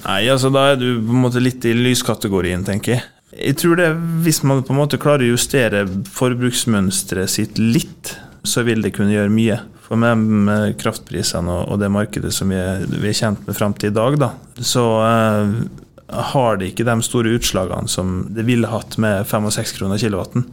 Nei, 0.05 0.25
altså 0.31 0.49
da 0.53 0.71
er 0.71 0.79
du 0.81 0.87
på 0.97 1.13
en 1.13 1.25
måte 1.27 1.43
litt 1.43 1.65
i 1.65 1.75
lyskategorien, 1.77 2.65
tenker 2.65 2.97
jeg. 2.97 3.03
Jeg 3.35 3.57
tror 3.59 3.75
det, 3.75 3.89
Hvis 4.23 4.43
man 4.43 4.63
på 4.63 4.73
en 4.73 4.79
måte 4.79 4.97
klarer 4.97 5.25
å 5.25 5.35
justere 5.35 5.85
forbruksmønsteret 6.15 7.29
sitt 7.29 7.59
litt, 7.59 8.15
så 8.43 8.63
vil 8.63 8.81
det 8.81 8.95
kunne 8.95 9.13
gjøre 9.13 9.33
mye. 9.33 9.59
For 9.85 9.99
med, 9.99 10.77
kraftprisene 10.81 11.61
og, 11.67 11.77
det 11.79 11.91
markedet 11.93 12.31
som 12.33 12.49
vi 12.49 12.57
er, 12.57 12.85
vi 12.89 13.11
er 13.11 13.17
kjent 13.17 13.43
med 13.45 13.57
fram 13.57 13.75
til 13.77 13.91
i 13.91 13.93
dag, 13.95 14.17
da, 14.17 14.31
så 14.57 14.85
eh, 15.05 15.51
har 16.31 16.57
det 16.57 16.71
ikke 16.71 16.87
de 16.87 16.95
store 17.05 17.35
utslagene 17.37 17.91
som 17.91 18.15
det 18.33 18.47
ville 18.47 18.71
hatt 18.71 18.97
med 19.01 19.27
5 19.29 19.51
og 19.51 19.53
6 19.53 19.75
kroner 19.77 20.01
kilowatten. 20.01 20.47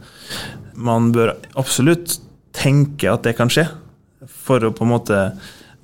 Man 0.75 1.09
bør 1.15 1.33
absolutt 1.57 2.19
tenke 2.53 3.09
at 3.09 3.25
det 3.25 3.33
kan 3.39 3.49
skje, 3.49 3.65
for 4.29 4.61
å 4.61 4.73
på 4.75 4.85
en 4.85 4.93
måte 4.93 5.19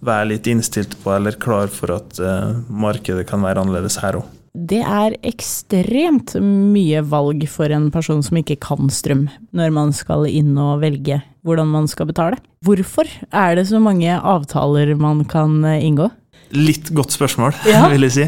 være 0.05 0.31
litt 0.33 0.49
innstilt 0.49 0.95
på 1.03 1.13
eller 1.15 1.37
klar 1.41 1.71
for 1.73 1.95
at 1.97 2.19
uh, 2.23 2.59
markedet 2.69 3.25
kan 3.29 3.43
være 3.45 3.63
annerledes 3.63 3.99
her 4.03 4.19
òg. 4.21 4.35
Det 4.59 4.81
er 4.81 5.13
ekstremt 5.29 6.33
mye 6.41 7.03
valg 7.05 7.45
for 7.51 7.69
en 7.71 7.89
person 7.93 8.23
som 8.25 8.39
ikke 8.39 8.57
kan 8.63 8.89
strøm, 8.91 9.27
når 9.55 9.73
man 9.75 9.93
skal 9.95 10.25
inn 10.29 10.57
og 10.57 10.81
velge 10.81 11.19
hvordan 11.45 11.69
man 11.71 11.87
skal 11.87 12.09
betale. 12.09 12.39
Hvorfor 12.65 13.07
er 13.29 13.55
det 13.55 13.67
så 13.69 13.79
mange 13.79 14.17
avtaler 14.17 14.95
man 14.99 15.23
kan 15.29 15.61
eh, 15.63 15.85
inngå? 15.85 16.09
Litt 16.57 16.89
godt 16.97 17.13
spørsmål, 17.13 17.53
ja. 17.69 17.85
vil 17.93 18.07
jeg 18.07 18.15
si. 18.17 18.25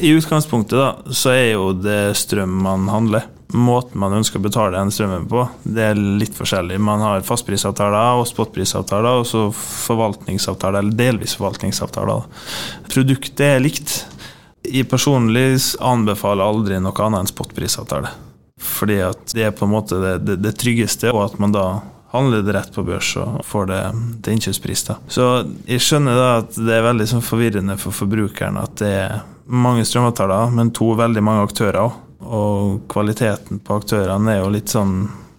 I 0.00 0.14
utgangspunktet 0.16 0.80
da, 0.80 0.88
så 1.12 1.36
er 1.36 1.50
jo 1.52 1.70
det 1.76 2.16
strøm 2.18 2.56
man 2.64 2.88
handler 2.90 3.28
måten 3.56 4.00
man 4.00 4.12
ønsker 4.18 4.40
å 4.40 4.44
betale 4.44 4.76
den 4.76 4.92
strømmen 4.92 5.26
på, 5.30 5.46
det 5.64 5.90
er 5.90 5.98
litt 6.20 6.36
forskjellig. 6.36 6.76
Man 6.84 7.00
har 7.04 7.24
fastprisavtaler 7.26 8.20
og 8.20 8.28
spotprisavtaler, 8.28 9.22
og 9.22 9.28
så 9.28 9.46
forvaltningsavtaler, 9.56 10.82
eller 10.82 10.98
delvis 10.98 11.36
forvaltningsavtaler. 11.38 12.26
Produktet 12.92 13.44
er 13.46 13.62
likt. 13.64 14.00
Jeg 14.68 14.88
personlig 14.90 15.46
anbefaler 15.80 16.44
aldri 16.44 16.80
noe 16.82 17.06
annet 17.06 17.24
enn 17.24 17.30
spotprisavtale. 17.30 18.10
Fordi 18.58 18.98
at 19.06 19.36
det 19.36 19.46
er 19.46 19.54
på 19.54 19.68
en 19.68 19.72
måte 19.72 20.00
det, 20.02 20.18
det, 20.26 20.40
det 20.42 20.56
tryggeste, 20.58 21.12
og 21.14 21.28
at 21.28 21.38
man 21.40 21.54
da 21.54 21.68
handler 22.12 22.42
det 22.42 22.54
rett 22.56 22.74
på 22.74 22.82
børs 22.82 23.10
og 23.20 23.40
får 23.44 23.66
det 23.68 23.80
til 24.24 24.36
innkjøpspris. 24.36 24.84
Da. 24.88 24.98
Så 25.12 25.28
jeg 25.68 25.84
skjønner 25.84 26.16
da 26.16 26.28
at 26.40 26.56
det 26.56 26.74
er 26.74 26.86
veldig 26.86 27.06
sånn 27.10 27.24
forvirrende 27.24 27.76
for 27.80 27.96
forbrukeren 27.96 28.60
at 28.60 28.78
det 28.80 28.92
er 29.04 29.18
mange 29.48 29.84
strømavtaler, 29.88 30.52
men 30.52 30.72
to 30.76 30.90
veldig 30.96 31.24
mange 31.24 31.44
aktører 31.48 31.80
òg. 31.86 31.96
Og 32.18 32.84
kvaliteten 32.90 33.60
på 33.64 33.78
aktørene 33.78 34.34
er 34.34 34.40
jo 34.42 34.52
litt 34.52 34.72
sånn 34.72 34.94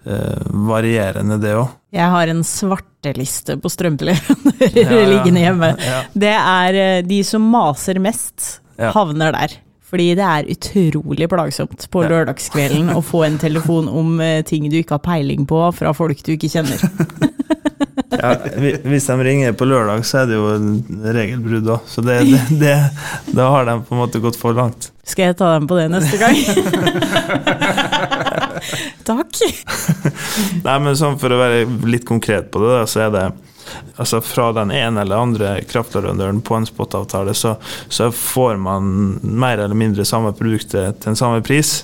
eh, 0.08 0.50
varierende, 0.70 1.39
det 1.42 1.56
òg. 1.60 1.76
Jeg 1.96 2.12
har 2.13 2.30
en 2.32 2.44
svarteliste 2.46 3.58
på 3.60 3.72
strømleverandører 3.74 4.78
ja, 4.78 5.00
ja, 5.02 5.08
liggende 5.10 5.44
hjemme. 5.44 5.72
Ja. 5.89 6.04
Det 6.13 6.36
er 6.36 6.78
eh, 6.84 7.02
de 7.06 7.24
som 7.28 7.50
maser 7.52 8.00
mest, 8.04 8.62
havner 8.80 9.36
der. 9.36 9.58
Fordi 9.89 10.12
det 10.13 10.26
er 10.26 10.50
utrolig 10.54 11.26
plagsomt 11.32 11.88
på 11.89 12.04
lørdagskvelden 12.06 12.92
å 12.94 13.02
få 13.02 13.24
en 13.26 13.39
telefon 13.42 13.89
om 13.89 14.20
eh, 14.22 14.44
ting 14.46 14.70
du 14.70 14.78
ikke 14.80 15.00
har 15.00 15.06
peiling 15.06 15.48
på 15.50 15.63
fra 15.74 15.96
folk 15.98 16.22
du 16.26 16.36
ikke 16.36 16.52
kjenner. 16.54 16.84
ja, 18.10 18.36
hvis 18.84 19.06
de 19.06 19.24
ringer 19.24 19.54
på 19.54 19.65
lørdag, 19.69 20.06
så 20.08 20.24
er 20.24 20.30
det 20.30 20.38
jo 20.39 20.48
regelbrudd 21.13 21.67
òg. 21.76 21.82
Så 21.89 22.02
det, 22.06 22.19
det, 22.26 22.41
det, 22.62 22.78
da 23.38 23.50
har 23.54 23.63
de 23.69 23.78
på 23.86 23.95
en 23.95 24.02
måte 24.02 24.22
gått 24.24 24.39
for 24.39 24.52
langt. 24.58 24.89
Skal 25.10 25.32
jeg 25.32 25.38
ta 25.38 25.48
dem 25.56 25.67
på 25.69 25.78
det 25.78 25.89
neste 25.93 26.17
gang? 26.22 26.38
Takk. 29.10 29.34
Nei, 30.65 30.78
men 30.82 30.98
sånn 30.98 31.19
for 31.22 31.34
å 31.34 31.39
være 31.39 31.63
litt 31.89 32.06
konkret 32.08 32.50
på 32.54 32.62
det, 32.63 32.82
så 32.89 32.98
er 33.08 33.13
det 33.13 33.26
altså 34.02 34.22
fra 34.26 34.50
den 34.58 34.72
ene 34.74 35.02
eller 35.04 35.22
andre 35.22 35.54
kraftleverandøren 35.69 36.41
på 36.45 36.56
en 36.58 36.65
spotavtale, 36.65 37.36
så, 37.38 37.56
så 37.89 38.10
får 38.15 38.58
man 38.62 39.19
mer 39.22 39.62
eller 39.62 39.78
mindre 39.78 40.06
samme 40.06 40.34
produktet 40.38 41.02
til 41.02 41.13
en 41.13 41.19
samme 41.19 41.41
pris. 41.45 41.84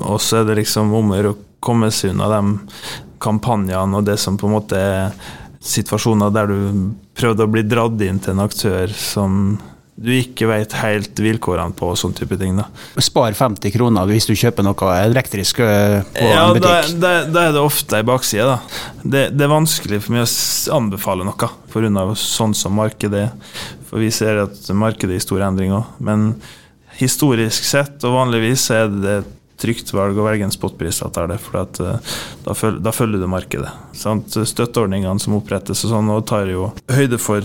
Og 0.00 0.20
så 0.22 0.40
er 0.40 0.44
det 0.48 0.60
liksom 0.62 0.92
om 0.96 1.12
å 1.16 1.36
komme 1.60 1.90
seg 1.92 2.14
unna 2.14 2.30
de 2.32 2.42
kampanjene 3.20 3.98
og 3.98 4.06
det 4.08 4.16
som 4.20 4.38
på 4.40 4.48
en 4.48 4.56
måte 4.56 4.80
er 4.80 5.12
situasjoner 5.60 6.32
der 6.32 6.48
du 6.48 6.60
prøvde 7.16 7.44
å 7.44 7.50
bli 7.52 7.64
dratt 7.68 8.00
inn 8.04 8.20
til 8.22 8.34
en 8.34 8.46
aktør 8.46 8.92
som 8.96 9.58
du 10.00 10.12
ikke 10.16 10.46
vet 10.48 10.72
helt 10.80 11.18
vilkårene 11.20 11.76
på 11.76 11.90
og 11.92 11.98
sånn 12.00 12.14
type 12.16 12.38
ting. 12.40 12.56
da. 12.56 12.70
Spar 13.04 13.34
50 13.36 13.74
kroner 13.74 14.08
hvis 14.08 14.30
du 14.30 14.32
kjøper 14.32 14.64
noe 14.64 14.94
elektrisk 15.02 15.60
eh, 15.60 15.98
på 16.14 16.30
ja, 16.30 16.46
en 16.46 16.56
butikk. 16.56 16.94
Da, 16.96 17.02
da, 17.02 17.10
da 17.28 17.42
er 17.48 17.52
det 17.56 17.64
ofte 17.64 17.98
ei 17.98 18.06
bakside. 18.08 18.46
da. 18.48 18.86
Det, 19.02 19.26
det, 19.34 19.44
er 19.44 19.52
vanskelig 19.52 20.00
for 20.06 20.16
meg 20.16 20.24
å 20.24 20.78
anbefale 20.78 21.26
noe 21.28 21.36
pga. 21.36 22.06
sånn 22.16 22.56
som 22.56 22.80
markedet 22.80 23.26
er. 23.26 23.60
For 23.90 24.00
vi 24.00 24.08
ser 24.14 24.40
at 24.46 24.72
markedet 24.72 25.18
er 25.18 25.20
i 25.20 25.26
stor 25.26 25.44
endring 25.44 25.76
òg. 25.76 25.92
Men 26.00 26.32
historisk 27.00 27.68
sett 27.68 28.00
og 28.08 28.16
vanligvis 28.16 28.70
er 28.72 28.88
det 28.94 29.18
et 29.20 29.36
trygt 29.60 29.92
valg 29.96 30.18
å 30.18 30.26
velge 30.26 30.46
en 30.46 30.54
spotprisavtale, 30.54 31.38
for 31.42 31.62
at, 31.64 31.80
uh, 31.84 32.14
da, 32.46 32.56
følger, 32.56 32.80
da, 32.86 32.94
følger 32.96 33.22
du 33.22 33.28
markedet. 33.30 33.74
Sant? 33.96 34.34
Støtteordningene 34.34 35.20
som 35.22 35.36
opprettes 35.38 35.84
og 35.86 35.94
sånn, 35.94 36.14
og 36.14 36.26
tar 36.30 36.50
jo 36.50 36.70
høyde 36.92 37.20
for 37.20 37.44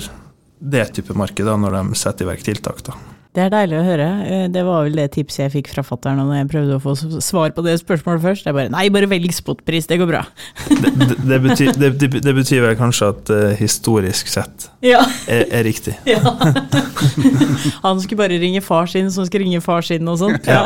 det 0.59 0.87
type 0.95 1.13
marked 1.17 1.45
når 1.45 1.81
de 1.81 1.99
setter 1.99 2.25
i 2.25 2.33
verk 2.33 2.47
tiltak. 2.47 2.81
da. 2.87 3.14
Det 3.35 3.43
er 3.43 3.51
deilig 3.51 3.75
å 3.75 3.83
høre. 3.83 4.07
Eh, 4.23 4.43
det 4.51 4.61
var 4.63 4.85
vel 4.85 4.95
det 4.95 5.09
tipset 5.17 5.41
jeg 5.43 5.53
fikk 5.57 5.73
fra 5.73 5.83
fattern 5.83 6.21
når 6.21 6.37
jeg 6.37 6.49
prøvde 6.53 6.77
å 6.77 6.83
få 6.83 6.93
svar 7.19 7.51
på 7.55 7.65
det 7.65 7.73
spørsmålet 7.81 8.23
først. 8.23 8.47
Jeg 8.47 8.55
bare 8.55 8.71
nei, 8.71 8.85
bare 8.95 9.09
velg 9.11 9.33
spotpris, 9.35 9.89
det 9.91 9.97
går 9.99 10.07
bra. 10.07 10.21
det, 10.69 10.93
det, 10.95 11.17
det, 11.19 11.39
betyr, 11.45 11.73
det, 11.75 12.33
betyr, 12.37 12.61
vel 12.63 12.77
kanskje 12.79 13.09
at 13.11 13.31
uh, 13.35 13.49
historisk 13.59 14.31
sett 14.31 14.69
ja. 14.85 15.01
er, 15.27 15.49
er, 15.49 15.67
riktig. 15.67 15.97
Ja. 16.15 16.21
Han 17.83 17.99
skulle 17.99 18.21
bare 18.21 18.37
ringe 18.39 18.61
far 18.63 18.87
sin, 18.87 19.09
som 19.11 19.27
skulle 19.27 19.43
ringe 19.43 19.59
far 19.63 19.83
sin 19.83 20.07
og 20.07 20.21
sånt. 20.21 20.47
Ja. 20.47 20.63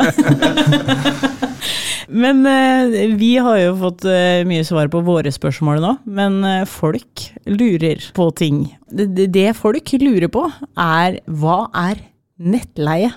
Men 2.10 2.44
uh, 2.46 3.16
vi 3.18 3.32
har 3.42 3.58
jo 3.64 3.74
fått 3.80 4.06
mye 4.46 4.62
svar 4.66 4.92
på 4.92 5.02
våre 5.06 5.32
spørsmål 5.34 5.82
nå, 5.82 5.96
men 6.06 6.38
folk 6.70 7.26
lurer 7.50 8.06
på 8.14 8.28
ting. 8.38 8.62
Det, 8.86 9.26
det, 9.34 9.48
folk 9.58 9.90
lurer 9.98 10.30
på, 10.30 10.46
er 10.78 11.18
hva 11.26 11.64
er 11.88 12.04
nettleie? 12.40 13.12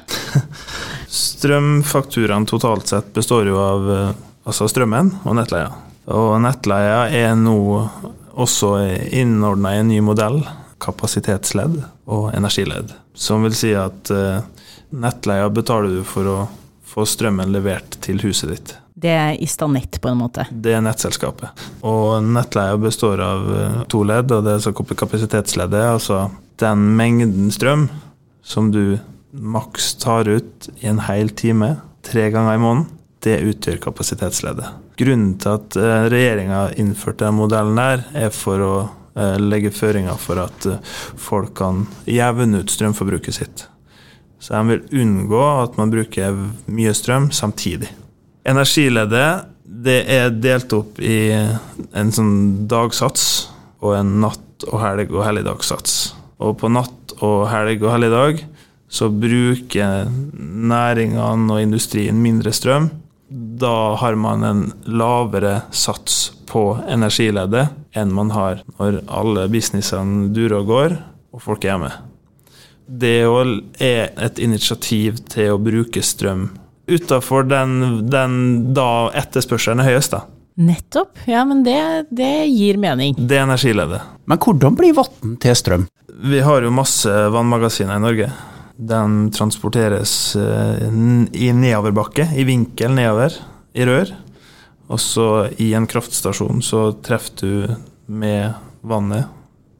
Strømfakturaen 1.13 2.47
totalt 2.49 2.91
sett 2.91 3.13
består 3.15 3.47
jo 3.47 3.59
av 3.61 3.89
altså 4.43 4.67
strømmen 4.71 5.11
og 5.23 5.37
nettleia. 5.39 5.71
Og 6.11 6.35
nettleia 6.43 7.05
er 7.07 7.35
nå 7.39 7.57
også 8.33 8.73
innordna 9.15 9.75
i 9.75 9.81
en 9.83 9.91
ny 9.91 10.01
modell, 10.03 10.41
kapasitetsledd 10.83 11.79
og 12.11 12.33
energiledd. 12.35 12.91
Som 13.15 13.45
vil 13.47 13.55
si 13.55 13.71
at 13.77 14.11
nettleia 14.93 15.49
betaler 15.53 15.99
du 15.99 16.03
for 16.07 16.29
å 16.29 16.37
få 16.93 17.05
strømmen 17.09 17.53
levert 17.53 17.97
til 18.03 18.21
huset 18.25 18.51
ditt. 18.53 18.73
Det 19.03 19.09
er 19.09 19.37
Istanett, 19.41 19.97
på 20.01 20.11
en 20.11 20.19
måte? 20.21 20.45
Det 20.51 20.75
er 20.77 20.83
nettselskapet. 20.85 21.63
Og 21.89 22.21
nettleia 22.23 22.77
består 22.77 23.23
av 23.25 23.47
eh, 23.57 23.79
to 23.91 24.03
ledd, 24.05 24.31
og 24.31 24.45
det 24.45 24.59
er 24.59 24.93
kapasitetsleddet. 25.01 25.87
Altså 25.95 26.27
den 26.61 26.85
mengden 26.99 27.49
strøm 27.51 27.87
som 28.45 28.69
du 28.71 28.99
maks 29.33 29.95
tar 30.01 30.29
ut 30.29 30.69
i 30.79 30.87
en 30.87 31.01
hel 31.07 31.29
time 31.29 31.75
tre 32.05 32.29
ganger 32.29 32.55
i 32.55 32.61
måneden, 32.61 32.87
det 33.23 33.39
utgjør 33.47 33.79
kapasitetsleddet. 33.83 34.73
Grunnen 34.99 35.37
til 35.41 35.55
at 35.57 35.77
eh, 35.79 36.07
regjeringa 36.11 36.65
innførte 36.79 37.25
den 37.25 37.39
modellen 37.39 37.79
der, 37.79 38.03
er 38.13 38.33
for 38.35 38.61
å 38.61 38.73
eh, 39.15 39.37
legge 39.41 39.71
føringer 39.73 40.19
for 40.21 40.43
at 40.43 40.67
folk 41.17 41.55
kan 41.57 41.85
jevne 42.09 42.61
ut 42.61 42.73
strømforbruket 42.73 43.39
sitt. 43.39 43.65
Så 44.43 44.57
de 44.59 44.73
vil 44.73 45.03
unngå 45.05 45.41
at 45.63 45.79
man 45.79 45.91
bruker 45.93 46.35
mye 46.67 46.93
strøm 46.97 47.31
samtidig. 47.31 47.89
Energileddet 48.43 49.47
det 49.63 50.01
er 50.11 50.33
delt 50.35 50.73
opp 50.75 50.99
i 50.99 51.31
en 51.31 52.11
sånn 52.13 52.67
dagsats 52.69 53.47
og 53.83 53.95
en 53.97 54.17
natt- 54.23 54.67
og 54.69 54.79
helg- 54.83 55.13
og 55.15 55.23
helligdagssats. 55.25 56.13
Og 56.43 56.57
på 56.59 56.69
natt- 56.71 57.15
og 57.23 57.47
helg- 57.51 57.83
og 57.83 57.91
helligdag 57.95 58.43
så 58.93 59.09
bruker 59.09 60.05
næringene 60.37 61.49
og 61.49 61.61
industrien 61.63 62.19
mindre 62.21 62.53
strøm. 62.53 62.91
Da 63.59 63.95
har 63.97 64.15
man 64.19 64.45
en 64.45 64.63
lavere 64.85 65.63
sats 65.73 66.27
på 66.49 66.75
energileddet 66.85 67.71
enn 67.97 68.13
man 68.13 68.33
har 68.35 68.61
når 68.77 69.01
alle 69.09 69.47
businessene 69.49 70.29
durer 70.33 70.59
og 70.59 70.69
går, 70.69 70.97
og 71.33 71.41
folk 71.41 71.65
er 71.65 71.73
hjemme. 71.73 71.93
Det 72.85 73.15
er 73.81 74.11
et 74.21 74.43
initiativ 74.43 75.23
til 75.31 75.55
å 75.55 75.61
bruke 75.61 76.03
strøm 76.05 76.51
utafor 76.85 77.47
den, 77.47 78.05
den 78.11 78.33
da 78.75 79.09
etterspørselen 79.17 79.81
er 79.81 79.93
høyest. 79.93 80.13
da. 80.13 80.25
Nettopp. 80.59 81.17
Ja, 81.25 81.41
men 81.47 81.63
det, 81.65 81.79
det 82.13 82.45
gir 82.51 82.77
mening. 82.77 83.15
Det 83.17 83.39
er 83.39 83.47
energileddet. 83.47 84.03
Men 84.29 84.41
hvordan 84.43 84.77
blir 84.77 84.93
vann 84.97 85.37
til 85.41 85.57
strøm? 85.57 85.87
Vi 86.23 86.41
har 86.45 86.61
jo 86.61 86.73
masse 86.75 87.09
vannmagasiner 87.33 87.97
i 87.97 88.03
Norge. 88.03 88.33
Den 88.75 89.27
transporteres 89.31 90.35
eh, 90.35 90.87
i 91.33 91.51
nedoverbakke, 91.53 92.25
i 92.35 92.45
vinkel 92.47 92.95
nedover, 92.97 93.35
i 93.73 93.85
rør. 93.85 94.13
Og 94.89 94.99
så 95.01 95.27
i 95.61 95.71
en 95.77 95.87
kraftstasjon 95.89 96.63
så 96.65 96.87
treffer 97.05 97.37
du 97.39 97.75
med 98.09 98.57
vannet 98.81 99.29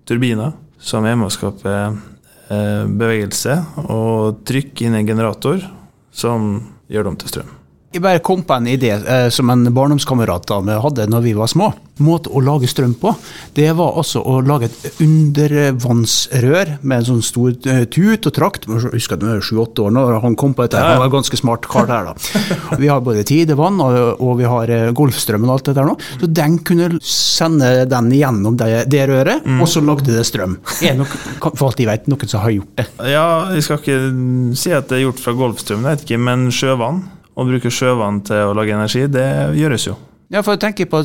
turbiner, 0.07 0.53
som 0.79 1.05
er 1.07 1.17
med 1.17 1.29
å 1.29 1.33
skape 1.33 1.73
eh, 1.73 2.83
bevegelse 2.85 3.57
og 3.87 4.43
trykk 4.47 4.85
inn 4.85 4.97
i 4.97 5.01
en 5.01 5.09
generator, 5.09 5.65
som 6.13 6.55
gjør 6.91 7.09
dem 7.09 7.19
til 7.19 7.33
strøm. 7.33 7.51
Jeg 7.93 8.01
bare 8.01 8.21
kom 8.25 8.41
på 8.41 8.55
en 8.57 8.65
idé 8.65 8.89
eh, 8.89 9.27
som 9.29 9.51
en 9.53 9.67
barndomskamerat 9.69 10.49
av 10.55 10.63
meg 10.65 10.79
hadde 10.81 11.05
når 11.11 11.21
vi 11.27 11.33
var 11.37 11.49
små. 11.51 11.67
Måte 12.01 12.31
å 12.33 12.41
lage 12.41 12.65
strøm 12.65 12.95
på, 12.97 13.11
det 13.53 13.67
var 13.77 13.99
altså 14.01 14.23
å 14.25 14.39
lage 14.41 14.65
et 14.65 15.01
undervannsrør 15.05 16.71
med 16.81 16.95
en 16.97 17.05
sånn 17.05 17.21
stor 17.21 17.51
eh, 17.69 17.83
tut 17.93 18.25
og 18.25 18.33
trakt. 18.33 18.65
Jeg 18.65 18.95
husker 18.95 19.19
at 19.19 19.21
han 19.21 19.35
var 19.35 19.45
sju-åtte 19.45 19.85
år 19.85 19.93
når 19.93 20.17
han 20.25 20.37
kom 20.41 20.55
på 20.57 20.65
dette. 20.65 20.81
Han 20.81 21.03
var 21.03 21.11
en 21.11 21.15
ganske 21.19 21.37
smart 21.37 21.69
kar 21.69 21.85
der, 21.91 22.09
da. 22.09 22.43
Vi 22.81 22.89
har 22.89 23.05
både 23.05 23.27
tidevann 23.29 23.77
og, 23.85 23.99
og 24.17 24.41
vi 24.41 24.49
har 24.49 24.73
eh, 24.73 24.89
Golfstrømmen 24.97 25.51
og 25.51 25.59
alt 25.59 25.69
det 25.69 25.77
der 25.77 25.91
nå. 25.93 25.97
Så 26.17 26.33
den 26.41 26.57
kunne 26.65 26.89
sende 27.05 27.73
den 27.93 28.09
gjennom 28.17 28.57
det, 28.57 28.71
det 28.89 29.05
røret, 29.13 29.45
og 29.59 29.69
så 29.69 29.85
lagde 29.85 30.17
det 30.17 30.25
strøm. 30.25 30.57
Er 30.81 30.97
nok, 30.97 31.13
for 31.53 31.69
alt 31.69 31.83
jeg 31.83 31.93
vet, 31.93 32.09
noen 32.09 32.25
som 32.31 32.41
har 32.41 32.57
gjort 32.57 32.73
det? 32.81 32.89
Ja, 33.13 33.27
jeg 33.53 33.67
skal 33.69 33.83
ikke 33.83 33.99
si 34.57 34.73
at 34.73 34.89
det 34.89 34.97
er 34.97 35.05
gjort 35.11 35.21
fra 35.21 35.37
Golfstrømmen, 35.37 35.91
jeg 35.91 36.01
vet 36.01 36.09
ikke, 36.09 36.25
men 36.31 36.49
sjøvann. 36.53 37.03
Å 37.33 37.45
bruke 37.47 37.71
sjøvann 37.73 38.21
til 38.27 38.49
å 38.49 38.57
lage 38.57 38.75
energi, 38.75 39.07
det 39.09 39.27
gjøres 39.57 39.87
jo. 39.89 39.97
Ja, 40.33 40.41
for 40.41 40.55
jeg 40.55 40.63
tenker 40.63 40.87
på 40.89 41.01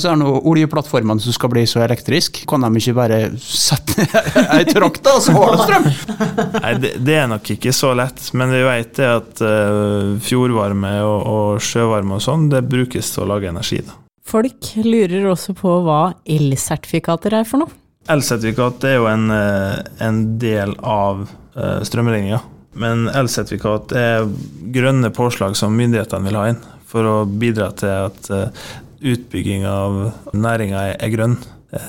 oljeplattformene 0.49 1.21
som 1.21 1.35
skal 1.37 1.51
bli 1.53 1.67
så 1.69 1.83
elektriske, 1.85 2.47
Kan 2.49 2.65
de 2.65 2.81
ikke 2.81 2.95
bare 2.97 3.19
sette 3.43 4.07
ei 4.55 4.65
trakt, 4.69 5.03
da, 5.05 5.19
så 5.21 5.35
har 5.37 5.53
de 5.53 5.67
strøm? 5.67 5.89
Nei, 6.65 6.73
det, 6.81 6.93
det, 7.05 7.17
er 7.21 7.29
nok 7.29 7.51
ikke 7.53 7.75
så 7.77 7.93
lett, 7.99 8.23
men 8.33 8.55
vi 8.55 8.63
vet 8.65 8.95
det 8.97 9.11
at 9.11 9.43
uh, 9.45 10.15
fjordvarme 10.25 10.95
og, 11.05 11.19
og, 11.29 11.51
sjøvarme 11.61 12.17
og 12.17 12.25
sånn, 12.25 12.49
det 12.55 12.65
brukes 12.71 13.13
til 13.13 13.27
å 13.27 13.29
lage 13.35 13.53
energi. 13.53 13.83
da. 13.85 13.99
Folk 14.29 14.73
lurer 14.85 15.29
også 15.29 15.55
på 15.57 15.77
hva 15.85 16.03
elsertifikater 16.29 17.37
er 17.37 17.49
for 17.49 17.65
noe. 17.65 17.77
Elsertifikat 18.09 18.85
er 18.89 18.97
jo 18.97 19.09
en, 19.11 19.29
eh, 19.33 19.81
en 20.05 20.23
del 20.41 20.73
av 20.81 21.27
uh, 21.29 21.81
strømregninga. 21.85 22.41
Men 22.79 23.09
elsertifikat 23.11 23.95
er 23.99 24.29
grønne 24.75 25.11
påslag 25.15 25.57
som 25.59 25.77
myndighetene 25.79 26.29
vil 26.29 26.39
ha 26.39 26.49
inn 26.53 26.61
for 26.89 27.05
å 27.05 27.17
bidra 27.29 27.71
til 27.77 28.09
at 28.09 28.31
eh, 28.33 28.65
utbygging 29.13 29.67
av 29.69 29.99
næringa 30.33 30.87
er 30.95 31.13
grønn. 31.13 31.37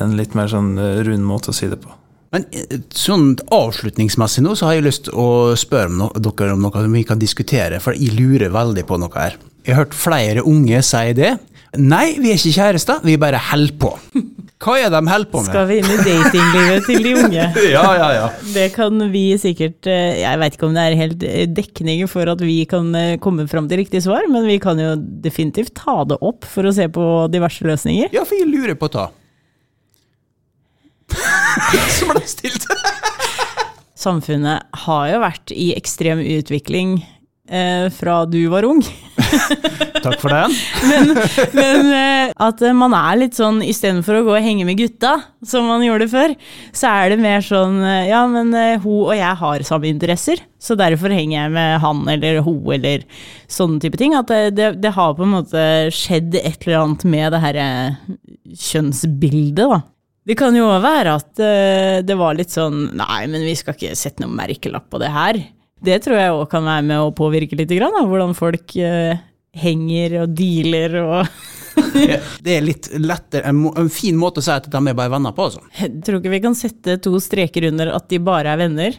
En 0.03 0.17
litt 0.19 0.35
mer 0.35 0.51
sånn 0.51 0.73
eh, 0.81 0.99
rund 1.07 1.25
måte 1.27 1.53
å 1.53 1.55
si 1.55 1.69
det 1.71 1.79
på. 1.79 1.93
Men 2.35 2.45
eh, 2.51 2.81
sånn 2.93 3.31
avslutningsmessig 3.55 4.43
nå, 4.45 4.55
så 4.57 4.69
har 4.69 4.79
jeg 4.79 4.87
lyst 4.89 5.07
til 5.07 5.17
å 5.17 5.55
spørre 5.59 6.09
dere 6.19 6.57
om 6.57 6.65
noe 6.65 6.85
vi 6.91 7.05
kan 7.07 7.21
diskutere, 7.21 7.81
for 7.83 7.97
jeg 7.97 8.17
lurer 8.17 8.53
veldig 8.53 8.85
på 8.89 8.99
noe 9.01 9.15
her. 9.15 9.39
Jeg 9.65 9.75
har 9.75 9.85
hørt 9.85 9.97
flere 9.97 10.45
unge 10.47 10.81
si 10.85 11.15
det. 11.17 11.35
Nei, 11.77 12.17
vi 12.17 12.33
er 12.33 12.39
ikke 12.39 12.57
kjærester, 12.57 13.03
vi 13.05 13.19
bare 13.21 13.41
holder 13.51 13.75
på. 13.81 13.95
Hva 14.59 14.73
er 14.75 14.89
de 14.91 14.99
holder 15.07 15.29
på 15.31 15.39
med? 15.39 15.47
Skal 15.47 15.67
vi 15.69 15.75
inn 15.79 15.87
i 15.87 15.97
datinglivet 16.03 16.87
til 16.89 17.05
de 17.05 17.11
unge? 17.15 17.43
ja, 17.75 17.83
ja, 17.95 18.07
ja. 18.11 18.25
Det 18.51 18.65
kan 18.75 19.05
vi 19.13 19.23
sikkert 19.39 19.87
eh, 19.87 20.19
Jeg 20.19 20.41
vet 20.41 20.57
ikke 20.57 20.67
om 20.67 20.75
det 20.75 20.83
er 20.83 20.97
helt 20.99 21.23
eh, 21.23 21.45
dekning 21.47 22.03
for 22.11 22.27
at 22.27 22.43
vi 22.43 22.57
kan 22.67 22.89
eh, 22.99 23.15
komme 23.23 23.47
fram 23.47 23.69
til 23.71 23.79
riktig 23.79 24.03
svar, 24.03 24.27
men 24.27 24.43
vi 24.49 24.57
kan 24.59 24.81
jo 24.81 24.97
definitivt 25.23 25.77
ta 25.79 26.01
det 26.11 26.19
opp 26.19 26.43
for 26.43 26.67
å 26.67 26.75
se 26.75 26.89
på 26.91 27.05
diverse 27.31 27.63
løsninger. 27.63 28.11
Ja, 28.11 28.25
for 28.27 28.35
jeg 28.35 28.51
lurer 28.51 28.75
på 28.75 28.91
ta. 28.91 29.07
Så 31.95 32.09
ble 32.11 32.19
det 32.19 32.27
stilt. 32.27 32.67
Samfunnet 34.03 34.67
har 34.83 35.07
jo 35.13 35.23
vært 35.23 35.55
i 35.55 35.71
ekstrem 35.79 36.19
utvikling 36.35 36.97
eh, 37.47 37.87
fra 37.95 38.25
du 38.27 38.41
var 38.51 38.67
ung. 38.67 38.83
Takk 40.03 40.19
for 40.21 40.33
den. 40.33 40.53
men, 40.89 41.11
men 41.57 41.91
eh, 41.95 42.31
at 42.47 42.61
man 42.75 42.95
er 42.97 43.19
litt 43.21 43.37
sånn 43.37 43.61
istedenfor 43.65 44.19
å 44.19 44.23
gå 44.27 44.35
og 44.35 44.45
henge 44.45 44.65
med 44.67 44.79
gutta, 44.79 45.15
som 45.45 45.67
man 45.69 45.83
gjorde 45.85 46.09
før, 46.11 46.35
så 46.75 46.93
er 46.93 47.13
det 47.13 47.19
mer 47.21 47.43
sånn 47.45 47.79
eh, 47.83 48.09
ja, 48.11 48.23
men 48.31 48.53
eh, 48.57 48.79
hun 48.83 49.09
og 49.09 49.13
jeg 49.17 49.35
har 49.43 49.67
samme 49.67 49.91
interesser, 49.91 50.41
så 50.59 50.77
derfor 50.79 51.13
henger 51.13 51.37
jeg 51.37 51.53
med 51.55 51.77
han 51.83 52.01
eller 52.15 52.41
hun 52.45 52.63
eller 52.75 53.05
sånne 53.51 53.83
type 53.83 53.99
ting. 53.99 54.17
At 54.17 54.31
det, 54.31 54.55
det, 54.57 54.73
det 54.83 54.95
har 54.97 55.15
på 55.17 55.25
en 55.27 55.37
måte 55.37 55.61
skjedd 55.95 56.35
et 56.41 56.67
eller 56.67 56.83
annet 56.83 57.07
med 57.09 57.35
det 57.35 57.43
herre 57.45 57.69
kjønnsbildet, 58.49 59.65
da. 59.67 59.81
Det 60.29 60.35
kan 60.37 60.53
jo 60.53 60.67
være 60.83 61.13
at 61.17 61.39
det 62.05 62.15
var 62.19 62.35
litt 62.37 62.51
sånn 62.53 62.91
Nei, 62.99 63.23
men 63.31 63.41
vi 63.47 63.55
skal 63.57 63.73
ikke 63.73 63.95
sette 63.97 64.21
noen 64.21 64.35
merkelapp 64.37 64.85
på 64.91 64.99
det 65.01 65.09
her. 65.09 65.39
Det 65.85 66.01
tror 66.03 66.19
jeg 66.19 66.35
òg 66.35 66.45
kan 66.51 66.65
være 66.67 66.85
med 66.89 67.03
å 67.03 67.13
påvirke 67.15 67.55
litt, 67.59 67.71
grann, 67.71 67.95
da, 67.95 68.03
hvordan 68.07 68.35
folk 68.37 68.75
henger 69.59 70.19
og 70.23 70.35
dealer 70.37 70.99
og 71.01 71.39
Det 72.45 72.55
er 72.55 72.65
litt 72.65 72.89
lettere, 72.99 73.49
en, 73.49 73.61
en, 73.71 73.91
fin 73.93 74.17
måte 74.19 74.41
å 74.41 74.45
si 74.45 74.51
at 74.53 74.67
de 74.71 74.79
er 74.79 74.97
bare 74.97 75.13
venner 75.13 75.35
på, 75.35 75.49
altså. 75.49 75.63
Jeg 75.79 76.01
tror 76.05 76.19
ikke 76.19 76.33
vi 76.33 76.41
kan 76.43 76.57
sette 76.57 76.97
to 77.03 77.13
streker 77.23 77.69
under 77.69 77.93
at 77.95 78.09
de 78.11 78.19
bare 78.23 78.53
er 78.53 78.59
venner. 78.61 78.97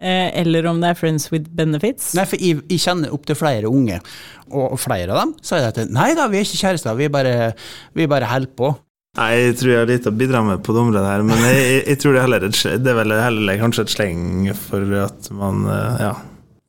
Eh, 0.00 0.28
eller 0.40 0.64
om 0.70 0.78
det 0.80 0.94
er 0.94 0.96
friends 0.96 1.28
with 1.32 1.50
benefits. 1.56 2.14
Nei, 2.16 2.24
for 2.28 2.40
jeg, 2.40 2.62
jeg 2.70 2.80
kjenner 2.80 3.12
opptil 3.12 3.36
flere 3.36 3.68
unge, 3.68 3.98
og 4.48 4.78
flere 4.80 5.12
av 5.12 5.26
dem 5.26 5.34
sier 5.44 5.66
at 5.68 5.80
nei 5.92 6.12
da, 6.16 6.24
vi 6.32 6.40
er 6.40 6.46
ikke 6.48 6.62
kjærester, 6.62 6.96
vi 6.96 7.10
bare, 7.12 7.34
vi 7.96 8.08
bare 8.08 8.30
holder 8.30 8.54
på. 8.56 8.72
Nei, 9.18 9.30
jeg 9.40 9.54
tror 9.58 9.72
jeg 9.72 9.80
har 9.82 9.88
litt 9.90 10.04
å 10.06 10.14
bidra 10.14 10.40
med 10.46 10.60
på 10.62 10.74
det 10.74 10.82
området 10.84 11.08
her, 11.08 11.22
men 11.26 11.40
jeg, 11.42 11.62
jeg, 11.66 11.78
jeg 11.88 11.98
tror 11.98 12.12
det, 12.14 12.20
heller, 12.28 12.44
det 12.46 12.90
er 12.92 12.98
vel 13.00 13.14
heller 13.18 13.56
kanskje 13.58 13.82
et 13.82 13.94
sleng 13.96 14.26
for 14.54 14.92
at 15.02 15.30
man 15.34 15.64
eh, 15.66 16.04
ja, 16.04 16.12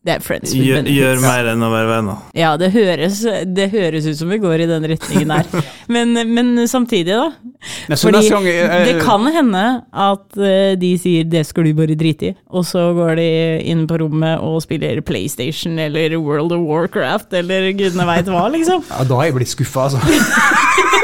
er 0.09 0.23
gjør. 0.25 0.87
Gjør 0.89 1.19
mer 1.21 1.47
enn 1.51 1.61
å 1.61 1.69
være 1.69 1.89
venner. 1.91 2.23
Ja, 2.33 2.55
det 2.57 2.71
høres, 2.73 3.19
det 3.45 3.67
høres, 3.69 4.07
ut 4.09 4.17
som 4.17 4.33
vi 4.33 4.39
går 4.41 4.63
i 4.63 4.67
den 4.71 4.87
retningen 4.89 5.33
her. 5.35 5.45
Men, 5.91 6.15
men 6.31 6.55
samtidig, 6.71 7.11
da. 7.11 7.95
Fordi 7.99 8.21
gang, 8.31 8.45
jeg, 8.47 8.85
det 8.87 8.93
kan 9.03 9.25
hende 9.35 9.63
at 9.91 10.37
eh, 10.39 10.71
de 10.79 10.91
sier 10.97 11.25
'det 11.27 11.41
skal 11.49 11.67
du 11.67 11.73
bare 11.75 11.97
drite 11.99 12.29
i', 12.29 12.35
og 12.47 12.63
så 12.65 12.85
går 12.95 13.19
de 13.19 13.27
inn 13.67 13.83
på 13.89 13.99
rommet 13.99 14.39
og 14.39 14.61
spiller 14.63 15.01
PlayStation 15.03 15.77
eller 15.77 16.15
World 16.15 16.55
of 16.55 16.63
Warcraft 16.63 17.35
eller 17.41 17.73
gudene 17.75 18.07
veit 18.07 18.31
hva, 18.31 18.47
liksom. 18.55 18.85
Ja, 18.87 19.03
da 19.03 19.19
har 19.19 19.29
jeg 19.29 19.37
blitt 19.41 19.51
skuffa, 19.51 19.89
altså. 19.89 19.99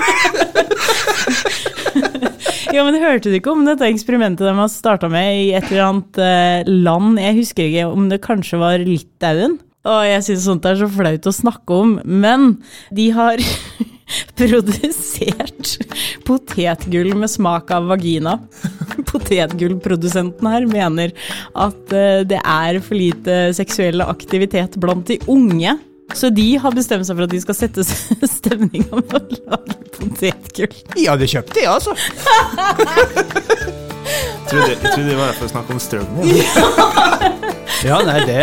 Ja, 2.73 2.83
men 2.83 2.97
Hørte 2.99 3.31
du 3.31 3.37
ikke 3.37 3.53
om 3.53 3.63
dette 3.67 3.87
eksperimentet 3.87 4.47
de 4.47 4.53
har 4.57 4.71
starta 4.71 5.07
med 5.11 5.27
i 5.39 5.47
et 5.55 5.69
eller 5.69 5.85
annet 5.85 6.19
uh, 6.19 6.67
land? 6.67 7.15
Jeg 7.21 7.37
husker 7.39 7.69
ikke 7.69 7.87
om 7.87 8.09
det 8.11 8.23
kanskje 8.25 8.59
var 8.61 8.83
Litauen. 8.83 9.57
Og 9.87 10.03
jeg 10.03 10.23
syns 10.25 10.47
sånt 10.49 10.67
er 10.67 10.79
så 10.79 10.89
flaut 10.91 11.29
å 11.29 11.35
snakke 11.35 11.77
om. 11.77 11.93
Men 12.03 12.57
de 12.95 13.07
har 13.15 13.39
produsert 14.39 15.77
potetgull 16.27 17.13
med 17.15 17.31
smak 17.31 17.71
av 17.75 17.87
vagina. 17.93 18.35
Potetgullprodusenten 19.11 20.51
her 20.51 20.67
mener 20.67 21.15
at 21.55 21.95
uh, 21.95 22.23
det 22.27 22.41
er 22.43 22.81
for 22.83 22.99
lite 22.99 23.39
seksuell 23.55 24.03
aktivitet 24.03 24.75
blant 24.81 25.07
de 25.07 25.21
unge. 25.31 25.77
Så 26.15 26.29
de 26.29 26.47
har 26.61 26.71
bestemt 26.75 27.07
seg 27.07 27.17
for 27.17 27.27
at 27.27 27.33
de 27.33 27.41
skal 27.43 27.57
sette 27.57 27.83
stemninga 28.37 29.01
med 29.01 29.17
å 29.17 29.21
lage 29.51 29.77
potetgull. 29.97 30.77
Jeg 30.95 31.09
hadde 31.11 31.27
kjøpt 31.33 31.55
det, 31.57 31.65
altså. 31.67 31.95
Jeg 34.07 34.47
trodde, 34.47 34.69
jeg 34.71 34.91
trodde 34.93 35.09
det 35.09 35.17
var 35.19 35.35
for 35.35 35.49
å 35.49 35.51
snakke 35.51 35.75
om 35.75 35.81
strøm. 35.83 36.07
Ja, 37.85 37.99
nei, 38.01 38.21
det 38.25 38.37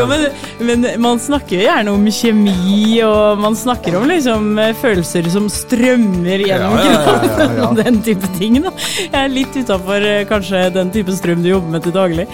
Jo, 0.00 0.06
men, 0.10 0.24
men, 0.66 0.86
man 1.02 1.20
snakker 1.22 1.60
jo 1.60 1.66
gjerne 1.66 1.92
om 1.94 2.06
kjemi, 2.10 3.02
og 3.06 3.38
man 3.42 3.54
snakker 3.58 3.94
om 4.00 4.08
liksom 4.10 4.48
følelser 4.80 5.28
som 5.30 5.46
strømmer 5.52 6.42
gjennom 6.42 6.74
ja, 6.80 6.96
kroppen, 7.04 7.36
ja, 7.36 7.50
ja, 7.60 7.68
og 7.68 7.78
den 7.78 8.00
type 8.06 8.32
ting. 8.38 8.58
da. 8.64 8.72
Jeg 9.04 9.20
er 9.20 9.30
litt 9.36 9.60
utafor 9.60 10.08
eh, 10.08 10.24
kanskje 10.30 10.66
den 10.74 10.90
type 10.94 11.14
strøm 11.14 11.44
du 11.44 11.52
jobber 11.52 11.76
med 11.76 11.86
til 11.86 11.94
daglig. 11.94 12.26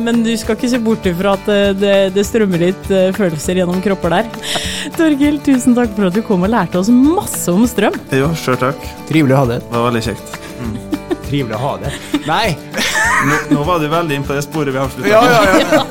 Men 0.00 0.22
du 0.24 0.30
skal 0.40 0.56
ikke 0.56 0.70
se 0.72 0.80
bort 0.82 1.06
ifra 1.08 1.34
at 1.38 1.50
eh, 1.52 1.70
det, 1.76 1.94
det, 2.16 2.24
strømmer 2.26 2.62
litt 2.62 2.90
eh, 2.92 3.10
følelser 3.16 3.60
gjennom 3.60 3.80
kropper 3.84 4.16
der. 4.16 4.30
Torgild, 4.98 5.42
tusen 5.46 5.76
takk 5.76 5.92
for 5.96 6.10
at 6.10 6.16
du 6.16 6.22
kom 6.26 6.46
og 6.46 6.52
lærte 6.52 6.80
oss 6.80 6.92
masse 6.92 7.52
om 7.52 7.66
strøm. 7.68 7.96
Jo, 8.16 8.32
sjøl 8.40 8.58
takk. 8.60 8.86
Trivelig 9.10 9.36
å 9.36 9.42
ha 9.42 9.50
det. 9.54 9.60
Det 9.66 9.76
var 9.76 9.88
veldig 9.90 10.04
kjekt. 10.10 10.38
Mm. 10.60 10.76
Trivelig 11.28 11.58
å 11.58 11.64
ha 11.64 11.74
det. 11.84 11.96
Nei! 12.28 12.46
Nå, 13.28 13.36
nå 13.52 13.64
var 13.68 13.82
du 13.82 13.90
veldig 13.92 14.16
inne 14.16 14.24
på 14.24 14.32
det 14.32 14.46
sporet 14.46 14.72
vi 14.72 14.80
avslutta. 14.80 15.10
Ja, 15.10 15.20
ja, 15.28 15.58
ja. 15.60 15.82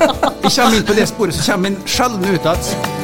vi 0.42 0.50
kommer 0.50 0.80
inn 0.80 0.88
på 0.88 0.98
det 0.98 1.06
sporet, 1.06 1.38
så 1.38 1.52
kommer 1.52 1.76
vi 1.76 1.94
sjelden 1.94 2.26
ut 2.26 2.50
igjen. 2.50 2.99